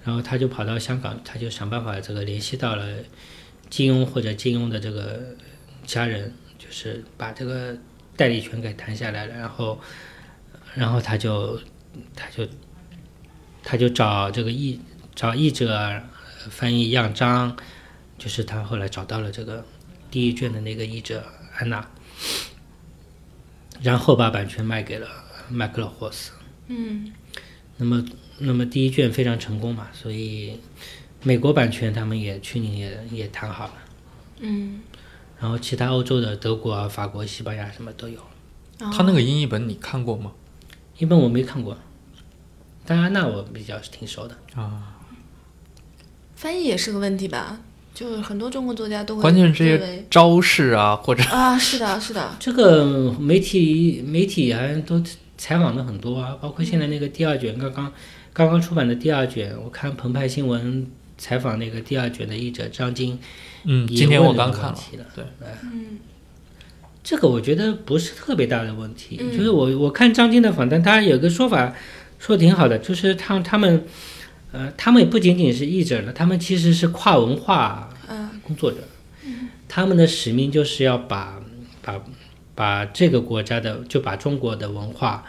[0.05, 2.87] 然后他就跑到香港，他就想办法这个联系到了
[3.69, 5.35] 金庸或者金庸的这个
[5.85, 7.75] 家人，就是把这个
[8.15, 9.77] 代理权给谈下来了，然后，
[10.73, 11.59] 然后他就
[12.15, 12.47] 他就
[13.61, 14.79] 他就找这个译
[15.13, 16.01] 找译者
[16.49, 17.57] 翻译样章，
[18.17, 19.65] 就是他后来找到了这个
[20.15, 21.21] 第一卷的那个译者
[21.57, 21.85] 安娜，
[23.81, 25.05] 然后把版权卖给了
[25.49, 26.31] 麦克勒霍斯。
[26.67, 27.11] 嗯
[27.75, 28.05] 那么，
[28.37, 30.57] 那么第一卷非常成功嘛，所以
[31.21, 33.73] 美国版权他们也去年也也谈好了，
[34.39, 34.79] 嗯，
[35.37, 38.21] 然后其他欧洲的德国啊、法国、西班牙什么都有。
[38.79, 40.31] 他那个英译本你看过吗？
[40.97, 41.77] 一本我没看过，
[42.85, 44.37] 但安娜我比较挺熟的。
[44.55, 44.95] 啊
[46.37, 47.59] 翻译也是个问题吧？
[47.95, 55.01] 就是很多中国作家都会关键是这些招式啊，或者啊，是的，是的， 这个媒体媒体好像都
[55.37, 57.91] 采访了很多啊，包括现在那个第二卷刚刚
[58.33, 60.85] 刚刚出版的第二卷，我看澎湃新闻
[61.17, 63.17] 采访那个第二卷的译者张晶，
[63.63, 64.77] 嗯，今天我刚看了。
[65.15, 65.23] 对，
[65.63, 65.97] 嗯
[67.01, 71.73] 这个我觉得不是特别大的问题，嗯就是我我看张晶的访谈，他有个说法
[72.19, 73.85] 说的挺好的，就是他他们，
[74.55, 78.77] 呃，他们也不仅仅是译者了，他们其实是跨文化嗯工作者，
[79.67, 81.41] 他们的使命就是要把
[81.81, 82.01] 把
[82.55, 85.25] 把这个国家的就把中国的文化，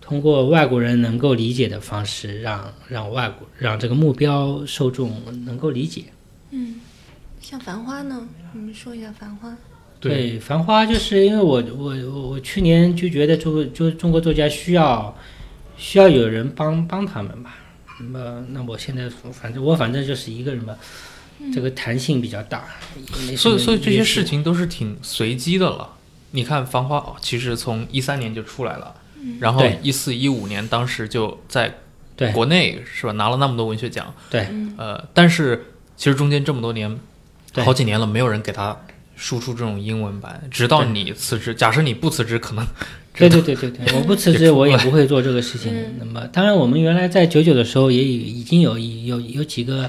[0.00, 6.06] 通过外国人能够理解的方式，让让外国让这个目标受众能够理解。
[6.50, 6.80] 嗯，
[7.40, 8.26] 像《繁花》呢？
[8.54, 9.50] 你们说一下《繁花》。
[10.00, 15.16] 对，繁花就是因为我我我我去年就觉得就就中国作家需要
[15.76, 17.61] 需要有人帮帮他们吧，那
[18.02, 20.76] 么那我现在反正我反正就是一个人吧，
[21.54, 22.64] 这个弹性比较大，
[23.36, 25.96] 所以所以这些事情都是挺随机的了。
[26.32, 28.94] 你看《繁花》其实从一三年就出来了，
[29.38, 31.78] 然后一四一五年当时就在
[32.32, 34.48] 国内是吧拿了那么多文学奖，对。
[34.76, 36.98] 呃，但是其实中间这么多年，
[37.56, 38.80] 好几年了，没有人给他
[39.22, 41.54] 输出这种英文版，直到你辞职。
[41.54, 42.66] 假设你不辞职，可能
[43.14, 45.72] 对对 对对对，我不辞职，我也不会做这个事情。
[45.72, 49.88] 嗯那么，当然，我们原来在九九的时候也已已经有有有几个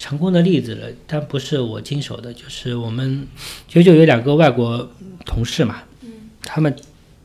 [0.00, 3.24] 成功的例子了，但不是我经手的，就是我们
[3.68, 4.90] 九九有两个外国
[5.24, 5.84] 同事嘛，
[6.42, 6.74] 他们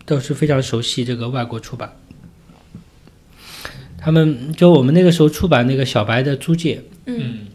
[0.06, 1.91] 都是非常熟悉这个外国出版。
[3.98, 7.48] 他们就我们那个时候出版那个小白的租界，嗯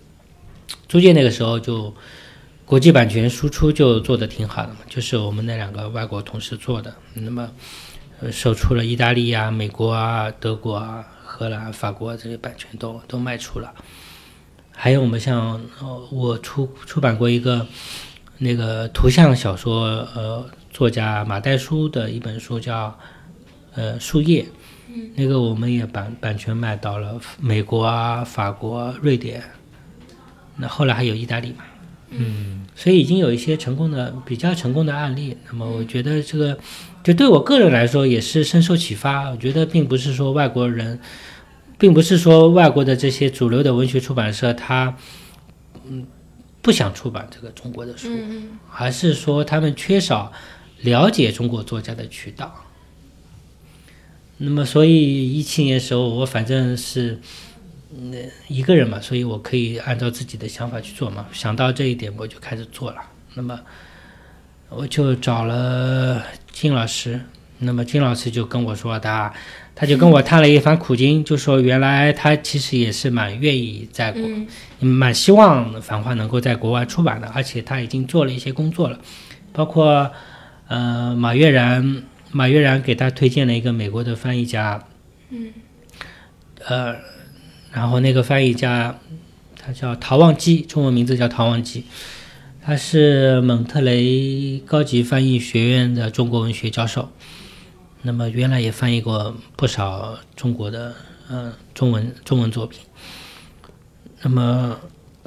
[0.89, 1.95] 租界那个时候就
[2.73, 6.91] 国际版权输出就做的挺好的嘛，就是我们那两个外国同事做的。
[7.13, 7.51] 那么，
[8.19, 13.75] 呃，售出了意大利啊、美国啊、德国啊、荷兰、法国这些版权都都卖出了。
[14.71, 17.67] 还有我们像呃，我出出版过一个
[18.39, 22.99] 那个图像小说呃作家马代书的一本书叫
[23.75, 24.47] 呃树叶，
[25.15, 29.43] 那个我们也版版权卖到了美国啊、法国、瑞典，
[30.57, 31.65] 那后来还有意大利嘛，
[32.17, 35.37] 嗯所以已经有一些成功的、比较成功的案例。
[35.49, 36.59] 那么我觉得这个，
[37.05, 39.31] 就对我个人来说也是深受启发。
[39.31, 40.99] 我觉得并不是说外国人，
[41.79, 44.97] 并不是说外国的这些主流的文学出版社他，
[45.87, 46.07] 嗯，
[46.63, 50.33] 不想出版这个中国的书，嗯而是说他们缺少
[50.81, 52.55] 了解中国作家的渠道。
[54.39, 57.21] 那么，所以一七年的时候，我反正是
[57.95, 61.27] 嗯一个人嘛，所以我可以按照自己的想法去做嘛。
[61.33, 62.97] 想到这一点，我就开始做了。
[63.35, 63.59] 那么，
[64.69, 67.21] 我就找了金老师。
[67.65, 69.33] 那么金老师就跟我说他，
[69.73, 74.49] 他就跟我谈了一番苦经， 就说原来他其实也是蛮愿意在国嗯
[74.81, 78.99] 蛮希望《繁花》能够在国外出版的，而且他已经做了一些工作了，
[79.53, 80.11] 包括
[80.67, 82.03] 呃马悦然，
[82.33, 84.83] 马悦然给他推荐了一个美国的翻译家，
[85.31, 85.53] 嗯，
[86.67, 86.97] 呃，
[87.73, 88.99] 然后那个翻译家
[89.57, 91.85] 他叫陶望基，中文名字叫陶望基，
[92.63, 97.11] 他是蒙特雷高级翻译学院的中国文学教授，
[98.03, 100.95] 那么原来也翻译过不少中国的
[101.29, 102.81] 呃中文中文作品。
[104.21, 104.79] 那么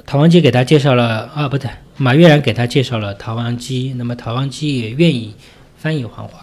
[0.06, 3.92] 陶王基给他介绍了啊，不对，马悦然给他介绍了陶望基。
[3.96, 5.34] 那么陶望基也愿意
[5.76, 6.38] 翻译《黄华》，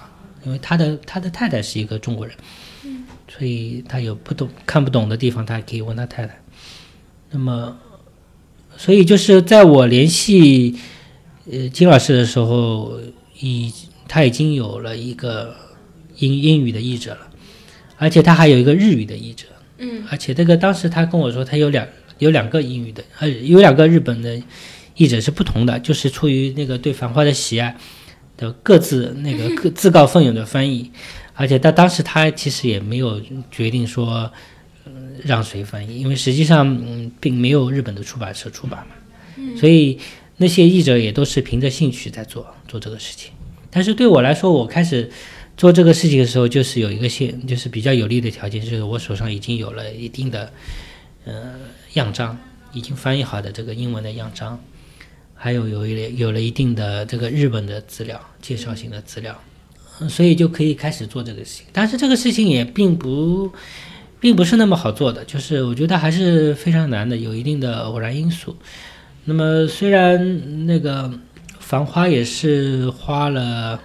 [0.46, 2.36] 因为他的他的太太是一个中国人，
[3.36, 6.39] 所以他有不懂看不懂的地方，他可以问他太太。
[7.32, 7.80] 那么，
[8.78, 10.76] 所以就是在我联系
[11.52, 13.00] 呃金老师的时候，
[13.39, 13.74] 已
[14.08, 15.56] 他已经有了一个
[16.17, 17.28] 英英语的译者了，
[17.98, 19.48] 而且他还有一个日语的译者。
[19.80, 21.88] 嗯而且这个当时他跟我说，他有两
[22.19, 24.39] 有两个英语的，呃，有两个日本的
[24.96, 27.76] 译者是不同的，就是出于那个对《繁花》的喜爱
[28.38, 30.91] 的各自那个各自告奋勇的翻译。
[31.36, 34.32] 而且他当时他其实也没有决定说，
[34.86, 34.91] 呃，
[35.24, 38.96] 让谁翻译，因为实际上嗯，并没有日本的出版社出版嘛，
[39.58, 40.00] 所以
[40.38, 43.32] 那些译者也都是凭着兴趣在做做这个事情。
[43.69, 45.10] 但是对我来说，我开始
[45.58, 50.52] 做这个事情的时候，就是有一个现，就是比较有利的条件，就是我手上已经有了一定的
[51.26, 51.56] 呃
[51.93, 52.38] 样章，
[52.72, 54.60] 已经翻译好的这个英文的样章，
[55.34, 59.39] 还有有一有了一定的这个日本的资料，介绍性的资料，呃
[60.10, 61.65] 所以就可以开始做这个事情。
[61.71, 63.51] 但是这个事情也并不
[64.19, 68.56] 并不是那么好做的，就是我觉得还是非常难的，有一定的偶然因素。
[69.25, 71.03] 那么虽然那个
[71.60, 73.79] 《繁花》也是花了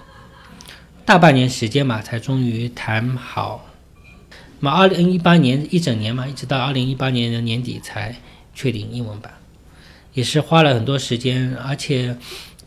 [1.04, 3.64] 大半年时间嘛，才终于谈好。
[4.60, 8.16] 那么二零一八年一整年嘛，一直到二零一八年的年底才
[8.54, 9.32] 确定英文版，
[10.14, 12.16] 也是花了很多时间，而且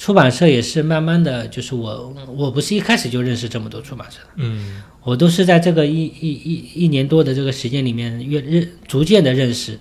[0.01, 4.81] 出版社也是慢慢的就是我我不是一开始就认识这么多出版社的，嗯。
[5.03, 9.79] 我都是在这个一一一一年多的这个时间里面越认逐渐的认识，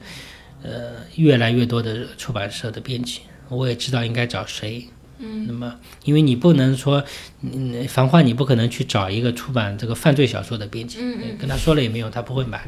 [0.63, 4.87] 呃，越来越多的出版社的编辑，我也知道应该找谁。
[5.21, 7.03] 嗯，那么因为你不能说，
[7.41, 11.39] 嗯，繁花你不可能去找一个出版这个犯罪小说的编辑，嗯。
[11.39, 12.61] 跟他说了也没用，他不会买，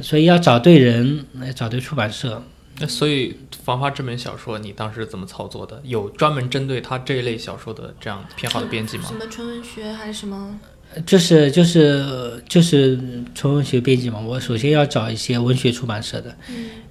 [0.00, 2.44] 所以要找对人，呃找对出版社。
[2.82, 3.30] 那所以
[3.64, 5.80] 《繁花》这本小说，你当时怎么操作的？
[5.84, 9.14] 有专门针对他这一类小说的这样偏好的编辑吗什？
[9.14, 10.58] 么纯文学还是什么？
[11.06, 12.98] 就是就是就是
[13.36, 16.36] 纯文学编辑嘛，我首先要找一些文学出版社的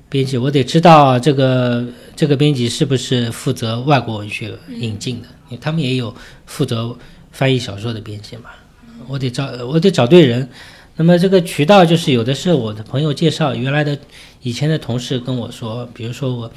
[0.08, 1.86] 编辑，我得知道这个
[2.16, 6.16] 这个编辑是不是负责外国文学引进的，因为他们也有
[6.46, 6.98] 负责
[7.34, 8.44] 翻译小说的编辑嘛，
[9.10, 10.48] 我得找我得找对人。
[10.98, 13.98] 那么这个渠道就是有的是我的朋友介绍，原来的
[14.42, 16.52] 以前的同事跟我说，比如说我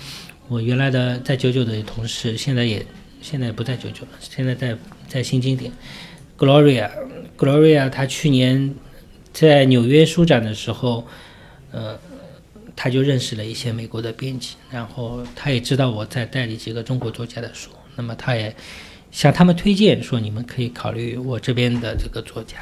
[0.49, 2.85] 我原来的在九九的同事，现在也
[3.23, 4.77] 现在不在九九了，现在在
[5.09, 5.73] 在新经典
[6.37, 6.91] ，Gloria
[7.39, 8.75] Gloria，他去年
[9.33, 11.07] 在纽约书展的时候，
[11.71, 11.99] 呃，
[12.77, 18.55] 他就认识了一些美国的编辑，然后他也知道我在代理几个中国作家的书，那么他也
[19.11, 22.59] 向他们推荐说，你们可以考虑我这边的这个作家，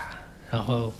[0.51, 0.93] 然后。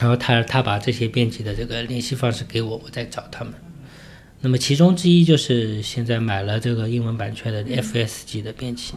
[0.00, 3.52] 然后他他把这些编辑的这个联系方式给我，我再找他们。
[4.40, 8.94] 那么其中之一就是现在买了这个英文版权的 FS 级的编辑。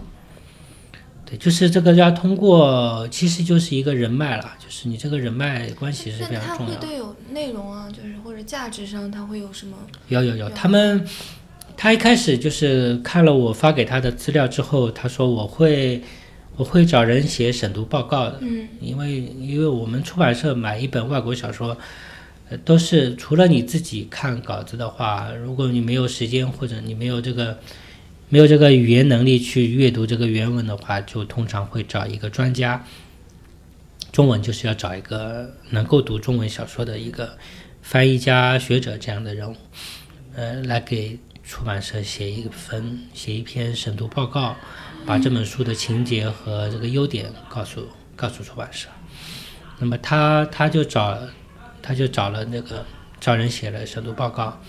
[1.25, 6.79] 对，就是这个要通过，其实就是一个人脉了，就是你这个人脉关系是非常重要的。
[6.79, 9.75] 会对有内容啊，就是或者价值上，他会有什么？
[10.07, 11.05] 有有有，他们
[11.75, 16.01] 他一开始就是看了我发给他的资料之后，他说我会
[16.55, 18.39] 我会找人写审读报告的。
[18.41, 21.77] 嗯因为因为我们出版社买一本外国小说，
[22.49, 27.57] 呃，都是除了你自己看稿子的话，如果你没有时间或者你没有这个
[28.29, 32.85] 没有这个语言能力去阅读这个原文的话，就通常会找一个专家。
[34.11, 37.35] 中文就是要找一个能够读中文小说的一个
[37.81, 39.55] 翻译家、学者这样的人物，
[40.35, 44.55] 呃，来给出版社写一份写一篇审读报告，
[45.05, 48.87] 把这本书的情节和这个优点告诉告诉出版社。
[49.79, 51.17] 那么他他就找
[51.81, 52.85] 他就找了那个
[53.19, 54.59] 找人写了审读报告。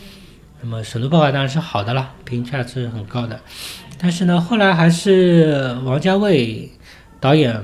[0.61, 3.39] 那么审读报告当然是好的了，评价是很高的。
[3.99, 6.71] 但是呢，后来还是王家卫
[7.21, 7.63] 导演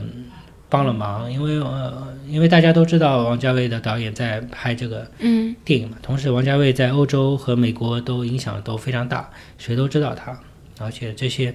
[0.69, 5.97] 帮了忙，因为呃，因为大家都知道王家卫的导演在拍这个嗯电影嘛。
[6.03, 10.39] 同时，王家卫在欧洲和美国都影响都非常大，谁都知道他。
[10.79, 11.55] 而且这些，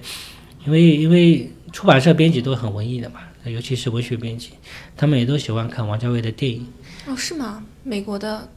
[0.66, 4.50] 因为因为出版社编辑都很文艺的嘛，尤其是文学编辑，
[4.96, 6.66] 他们也都喜欢看王家卫的电影。
[7.06, 7.62] 哦，是吗？
[7.84, 8.48] 美国的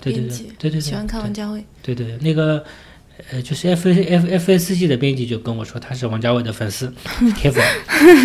[0.00, 1.64] 对对对编辑对对对，喜欢看王家卫。
[1.82, 2.64] 对对对，那个
[3.30, 6.92] 呃，就是 F F F S G 的编辑就跟我说他是王家卫的粉丝，
[7.34, 7.64] 铁粉，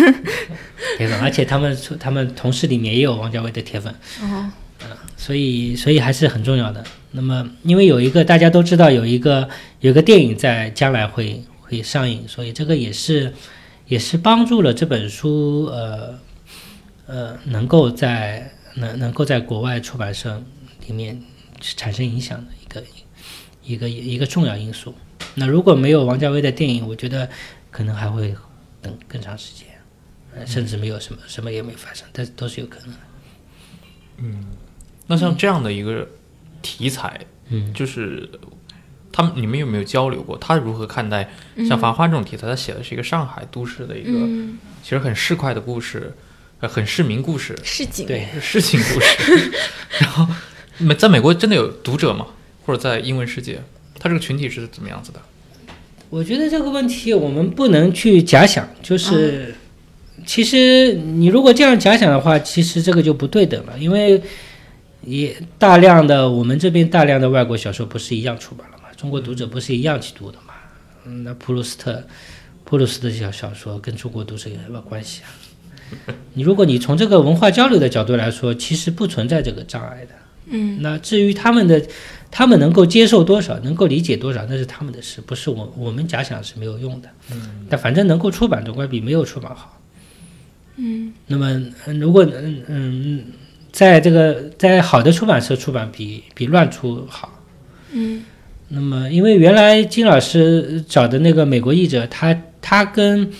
[0.98, 3.92] 铁粉，而且他们他们同事里面也有王家卫的铁粉。
[4.20, 4.50] 哦，
[5.16, 6.84] 所以所以还是很重要的。
[7.12, 9.48] 那么，因为有一个大家都知道有一个
[9.80, 11.42] 有一个电影在将来会
[11.78, 13.32] 会上映，所以这个也是
[13.86, 16.18] 也是帮助了这本书呃
[17.06, 20.42] 呃能够在能能够在国外出版社
[20.86, 21.22] 里面
[21.60, 22.84] 产生影响的一个
[23.62, 24.94] 一个一个重要因素。
[25.34, 27.28] 那如果没有王家卫的电影，我觉得
[27.70, 28.34] 可能还会
[28.80, 29.66] 等更长时间，
[30.34, 32.98] 呃甚至没有什么什么也没发生，但都是有可能的。
[35.06, 36.08] 那像这样的一个
[36.62, 38.28] 题材，嗯，就是
[39.12, 40.36] 他们你们有没有交流过？
[40.38, 41.30] 他如何看待
[41.68, 42.46] 像《繁花》这种题材？
[42.46, 46.12] 他写的是一个上海都市的一个、嗯，其实很市侩的故事，
[46.60, 48.06] 呃，很市民故事，市井。
[48.06, 49.52] 对，市井故事。
[50.00, 50.26] 然后，
[50.78, 52.26] 美在美国真的有读者吗？
[52.64, 53.60] 或者在英文世界，
[53.98, 55.20] 他这个群体是怎么样子的？
[56.08, 59.54] 我觉得这个问题我们不能去假想，就是、
[60.26, 64.22] 其实你如果这样假想的话，其实这个就不对等了，因为
[65.02, 68.66] 也大量的我们这边大量的外国小说不是一样出版
[69.02, 70.54] 中国读者不是一样去读的嘛，
[71.04, 72.04] 嗯，那普鲁斯特
[72.62, 76.14] 普鲁斯特小小说跟中国读者有什么关系啊？
[76.34, 80.14] 你如果你从这个文化交流的角度来说，其实不存在这个障碍的。
[80.46, 81.84] 嗯那至于他们的，
[82.30, 87.08] 他们能够接受多少，能够理解多少，那是他们的事，不是我我们假想是没有用的。
[87.32, 89.80] 嗯，但反正能够出版，总归比没有出版好。
[90.76, 91.50] 嗯那么，
[91.86, 93.24] 嗯如果嗯嗯，
[93.72, 97.40] 在这个在好的出版社出版比比乱出好。
[97.94, 98.24] 嗯
[98.74, 103.30] 那么，因为原来金老师找的那个美国译者，他他跟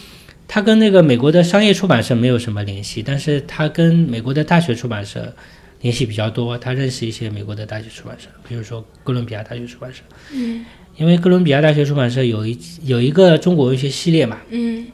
[0.46, 5.34] 他跟那个美国的商业出版社没有什么联系，但是他跟美国的大学出版社
[5.80, 10.02] 联系比较多，他认识一些美国的大学出版社，比如说哥伦比亚大学出版社，
[10.34, 10.66] 嗯
[10.98, 14.86] 因为哥伦比亚大学出版社有一有一个中国文学系列嘛，嗯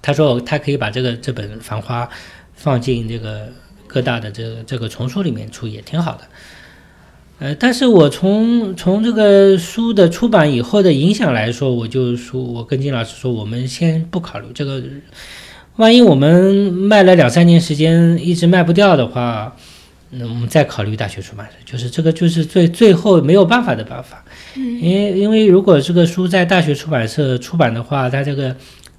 [0.00, 2.06] 他说他可以把这个这本《繁花》
[2.54, 3.48] 放进这个
[3.88, 6.24] 各大的这个这个丛书里面出，也挺好的。
[7.40, 14.82] 呃，但是我从从这个书的出版以后的影响来说，我就说，我跟金老师说，我们先不考虑这个，
[15.76, 19.54] 万一我们卖了两三年时间一直卖不掉的话，
[20.10, 24.24] 那我们再考虑大学出版社，就是这个就是最最后没有办法的办法。
[24.56, 28.54] 嗯因为因为如果这个书在大学出版社出版的话，它这个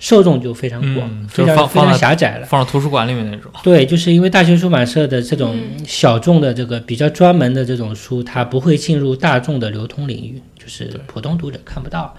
[0.06, 2.46] 受众就非常广，嗯非常非常狭窄了。
[2.46, 3.52] 放到图书馆里面那种。
[3.64, 12.16] 对，就是因为大学出版社的这种嗯小众的这个比较专门的这种书，它不会进入大众的流通领域，就是普通读者看不到。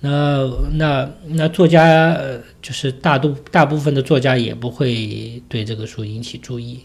[0.00, 6.80] 那那那作家，呃就是大多大部分的作家也不会对这个书引起注意。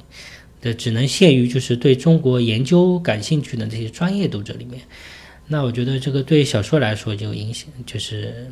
[0.59, 4.81] 的只能限于就是对中国研究感兴趣的这些专业读者里面。
[5.47, 8.47] 那我觉得这个对小说来说就影响就是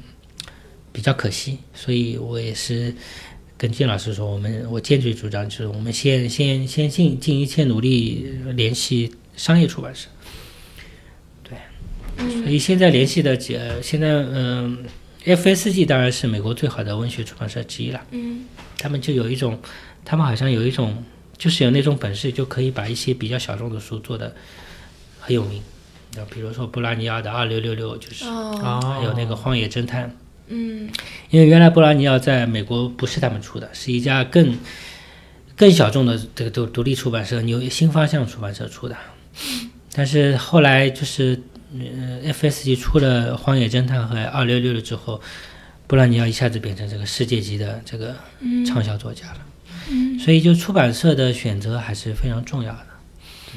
[0.95, 2.95] 比较可惜，所以我也是
[3.57, 10.07] 跟金老师说，我们我坚决主张就是我们先先先尽尽一切努力联系商业出版社。
[11.43, 11.57] 对，
[12.41, 14.85] 所以现在联系的几呃现在嗯、
[15.25, 18.01] FSG 当然是美国最好的文学出版社之一了。
[18.11, 18.45] 嗯
[18.77, 19.59] 他们就有一种，
[20.05, 21.03] 他们好像有一种，
[21.37, 24.33] 就是有那种本事，就可以把一些比较小众的书做的
[25.19, 25.61] 很有名。
[26.17, 30.07] 啊，比如说布拉尼亚的《二六六六》，就是、哦啊，还有那个《荒野侦探》，
[30.47, 30.89] 嗯
[31.29, 34.57] 因为原来布拉尼奥在美国不是他们出的，是一家更
[35.55, 38.95] 更小众的这个独独立出版社纽新方向出版社出的。
[39.93, 41.41] 但是后来就是
[41.73, 45.21] 呃，FSG 出了《荒野侦探》和《二六六六》之后，
[45.87, 49.37] 布拉尼奥一下子变成这个世界级的这个嗯畅销作家了。
[50.19, 52.87] 所以就出版社的选择还是非常重要的。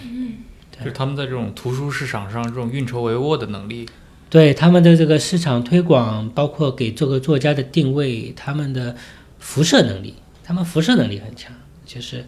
[0.02, 0.34] 嗯
[0.78, 3.88] 就是他们在这种图书市场上这种运筹帷幄的能力，
[4.30, 8.94] 对他们的这个市场推广，包括给这个作家的定位，他们的
[9.38, 10.14] 辐射能力，
[10.44, 11.52] 他们辐射能力很强，
[11.86, 12.24] 就是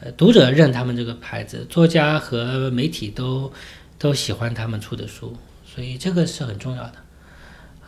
[0.00, 3.50] 呃读者认他们这个牌子，作家和媒体都
[3.98, 6.92] 都喜欢他们出的书，所以这个是很重要的。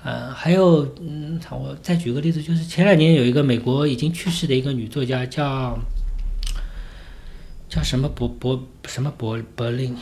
[0.04, 5.78] 呃，还有，嗯，我再举个例子，就是前两年有一个美国已经去世的一个女作家叫
[7.68, 9.96] 叫什么伯伯什么伯伯林，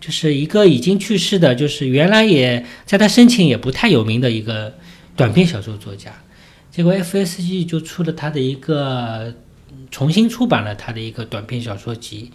[0.00, 4.74] 就是一个已经去世的，就是原来也在他生前也不太有名的一个
[5.16, 6.12] 短篇小说作家，
[6.70, 9.34] 结果 FSG 就出了他的一个
[9.90, 12.30] 重新出版了他的一个短篇小说集，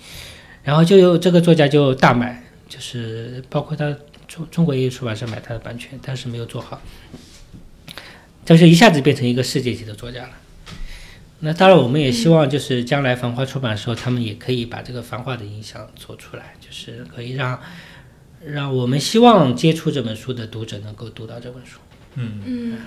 [0.64, 3.96] 然后就有这个作家就大买，就是包括他
[4.28, 6.82] 中中国也有出版社买他的版权，但是没有做好，
[8.44, 10.32] 但是一下子变成一个世界级的作家了。
[11.44, 17.60] 那当然，我们也希望就是将来繁花出版的时候，他们也可以把这个繁花的影响做出来，就是可以让
[18.46, 21.80] 让我们希望接触这本书的读者能够读到这本书。
[22.16, 22.78] 嗯，嗯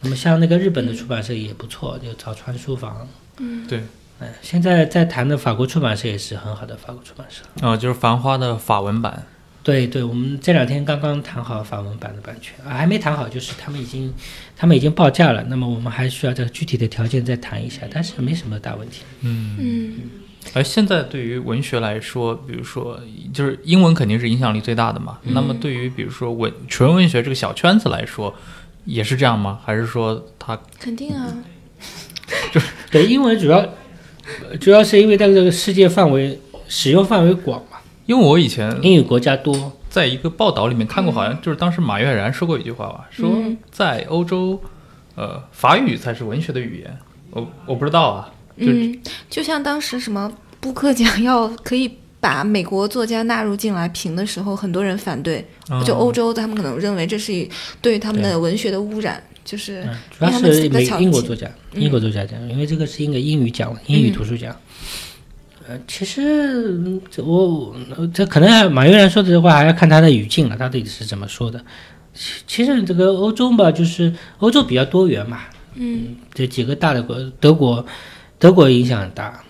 [0.00, 3.06] 那么像那个日本的出版社也不错，就早川书房。
[3.38, 3.82] 嗯对，
[4.20, 7.42] 嗯，现在在谈的法国出版社也是很好的法国出版社。
[7.66, 9.26] 啊、就是《繁花》的法文版，
[9.68, 14.10] 对对，我们这两天刚刚谈好法文版的版权啊，还没谈好，就是他们已经
[14.56, 19.02] 他们已经报价了，那么我们还需要这个具体的条件再谈一下，但是没什么大问题。
[19.20, 19.94] 嗯，嗯
[20.54, 22.98] 而现在对于文学来说，比如说，
[23.34, 25.18] 就是英文肯定是影响力最大的嘛。
[25.22, 28.34] 那么对于比如说文纯文学这个小圈子来说，
[28.86, 29.60] 也是这样吗？
[29.62, 31.36] 还是说它肯定啊，
[32.50, 33.58] 就 是对，英文主要
[34.48, 37.77] 呃主要是因为在这个世界范围使用范围广嘛，
[38.08, 39.72] 因为我以前英语国家多。
[39.90, 44.60] 在一个报道里面看过，好像就是当时马悦然说过一句话吧，说嗯在欧洲，
[45.14, 46.98] 呃，法语才是文学的语言。
[47.30, 49.00] 我我不知道啊，嗯，
[49.30, 50.30] 就像当时什么
[50.60, 51.90] 布克奖要可以
[52.20, 57.48] 把美国作家纳入进来评的时候，很多人反对，嗯就欧洲他们可能认为这是
[57.80, 61.80] 对他们的文学的污染，就是嗯，主要是美己比较强劲英国作家，嗯。
[61.82, 64.54] 英国作家奖，因为这个是一个英语奖，英语图书奖。
[65.68, 66.22] 呃，其实
[66.78, 71.62] 嗯这我呃这可能马悦然说的这话还要看他的语境了，他到底是怎么说的。
[72.14, 75.42] 其其实这个欧洲吧，就是欧洲比较多元嘛，
[75.74, 77.84] 嗯这几个大的国，德国，
[78.38, 79.44] 德国影响很大。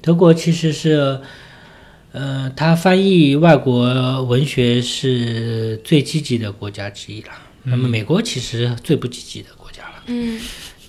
[0.00, 1.18] 德国其实是，
[2.12, 7.30] 呃，他翻译外国文学是最积极的国家之一了。
[7.64, 10.04] 那么美国其实最不积极的国家了。
[10.06, 10.40] 嗯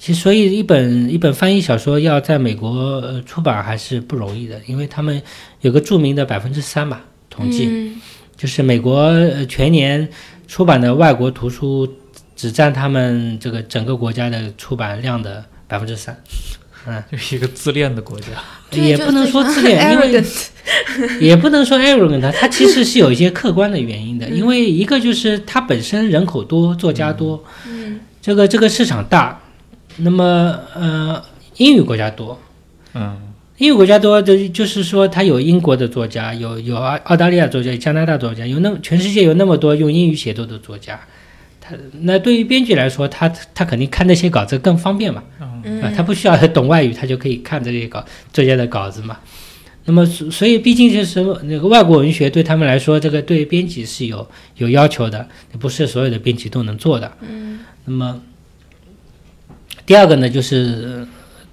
[0.06, 5.20] 其实，所以一本一本翻译小说要在美国呃出版还是不容易的，因为他们
[5.62, 8.00] 有个著名的百分之三吧统计，嗯
[8.38, 10.08] 就是美国呃全年
[10.48, 11.92] 出版的外国图书
[12.36, 16.16] 只占他们这个整个国家的出版量的百分之三。
[16.88, 18.28] 嗯就是一个自恋的国家。
[18.70, 20.24] 也不能说自恋，因为
[21.20, 24.30] 也不能说 arrogant，它其实是有一些客观的原因的。
[24.30, 29.42] 因为一个就是它本身人口多，作家多，嗯这个这个市场大，
[29.98, 31.24] 那么呃
[31.58, 32.40] 英语国家多，
[32.94, 33.18] 嗯
[33.58, 41.00] 英语国家多的，就是说它有英国的作家，有有澳澳大利亚作家，有加拿大作家，有那全世界有那么多用英语写作的作家。
[41.62, 45.24] 他那对于编剧来说，他他肯定看那些稿子更方便嘛。
[45.64, 49.18] 嗯啊，他不需要懂外语，他就可以看这些稿作家的稿子嘛。
[49.86, 54.28] 那么，所所以毕竟就是那个外国文学对他们来说，这个对编辑是有
[54.58, 55.28] 有要求的，
[55.58, 57.12] 不是所有的编辑都能做的。
[57.22, 58.22] 嗯那么，
[59.86, 61.08] 第二个呢，就是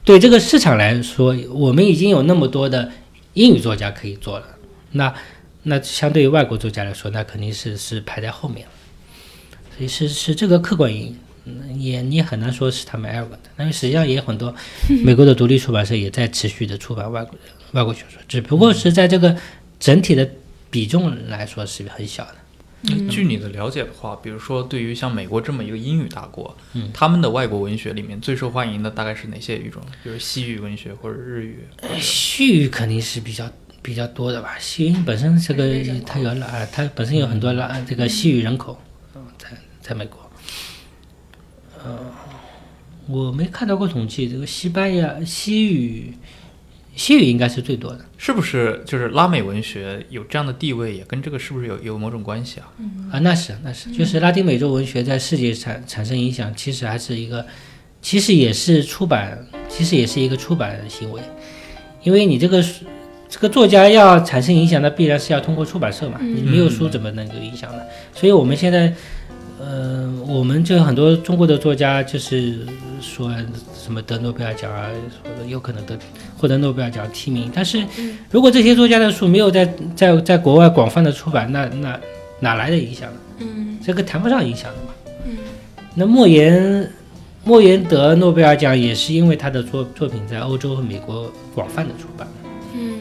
[0.05, 2.91] 对这个市场来说，我们已经有那么多的
[3.35, 4.47] 英语作家可以做了，
[4.93, 5.15] 那
[5.65, 8.73] 那相对于外国作家来说，那肯定是是排在后面了。
[9.77, 11.19] 所以是是这个客观原因。
[11.77, 14.55] 也你也很难说是他们 arrogant，因为实际上也有很多
[15.05, 17.37] 美国的独立出版社也在持续的出版外国
[17.73, 19.37] 外国小说，只不过是在这个
[19.81, 20.31] 整体的
[20.71, 22.37] 比重来说是很小的。
[22.83, 26.91] 那据你的了解的话，比如说对于像美国这么一个英语大国，嗯。
[26.93, 29.81] 他们的外国文学里面最受欢迎的大概是哪些语种？
[30.03, 31.59] 比如西语文学或者日语？
[32.01, 33.49] 西语肯定是比较
[33.81, 35.65] 比较多的吧，西语本身这个
[36.05, 38.77] 它有拉，它本身有很多拉这个西语人口，
[39.15, 39.49] 嗯，在
[39.81, 40.19] 在美国，
[41.85, 41.99] 呃，
[43.07, 46.15] 我没看到过统计，这个西班牙西语
[46.95, 48.05] 西语应该是最多的。
[48.19, 52.69] 是不是就是拉美文学有这样的地位，也跟这个是不是有有某种关系啊？
[53.11, 57.45] 啊，那是那是，就是拉丁美洲文学在世界产产生影响，其实还是一个，
[58.01, 61.21] 其实也是出版，其实也是一个出版行为，
[62.03, 62.85] 因为你这个书
[63.29, 67.83] 这个作家要产生影响，那必然是要通过出版社嘛，你没有书怎么能够影响呢？
[68.15, 68.93] 所以我们现在，
[69.65, 72.67] 呃，我们就很多中国的作家就是
[73.01, 73.33] 说
[73.73, 74.89] 什么得诺贝尔奖啊，
[75.23, 75.97] 或者有可能得
[76.37, 77.87] 获得诺贝尔奖提名，但是
[78.29, 82.01] 如果这些作家的书没有在在在国外广泛的出版，那那
[82.41, 83.19] 哪来的影响呢？
[83.39, 84.95] 嗯这个谈不上影响的嘛。
[85.27, 85.39] 嗯
[85.95, 86.91] 那莫言，
[87.45, 92.27] 莫言得诺贝尔奖也是因为他的作作品在欧洲和美国广泛的出版。
[92.75, 93.01] 嗯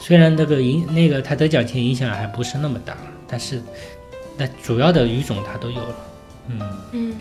[0.00, 2.96] 虽然那个影那个他得奖前影响还不是那么大，
[3.28, 3.60] 但是
[4.36, 5.96] 那主要的语种它都有了。
[6.48, 6.60] 嗯，
[6.92, 7.14] 嗯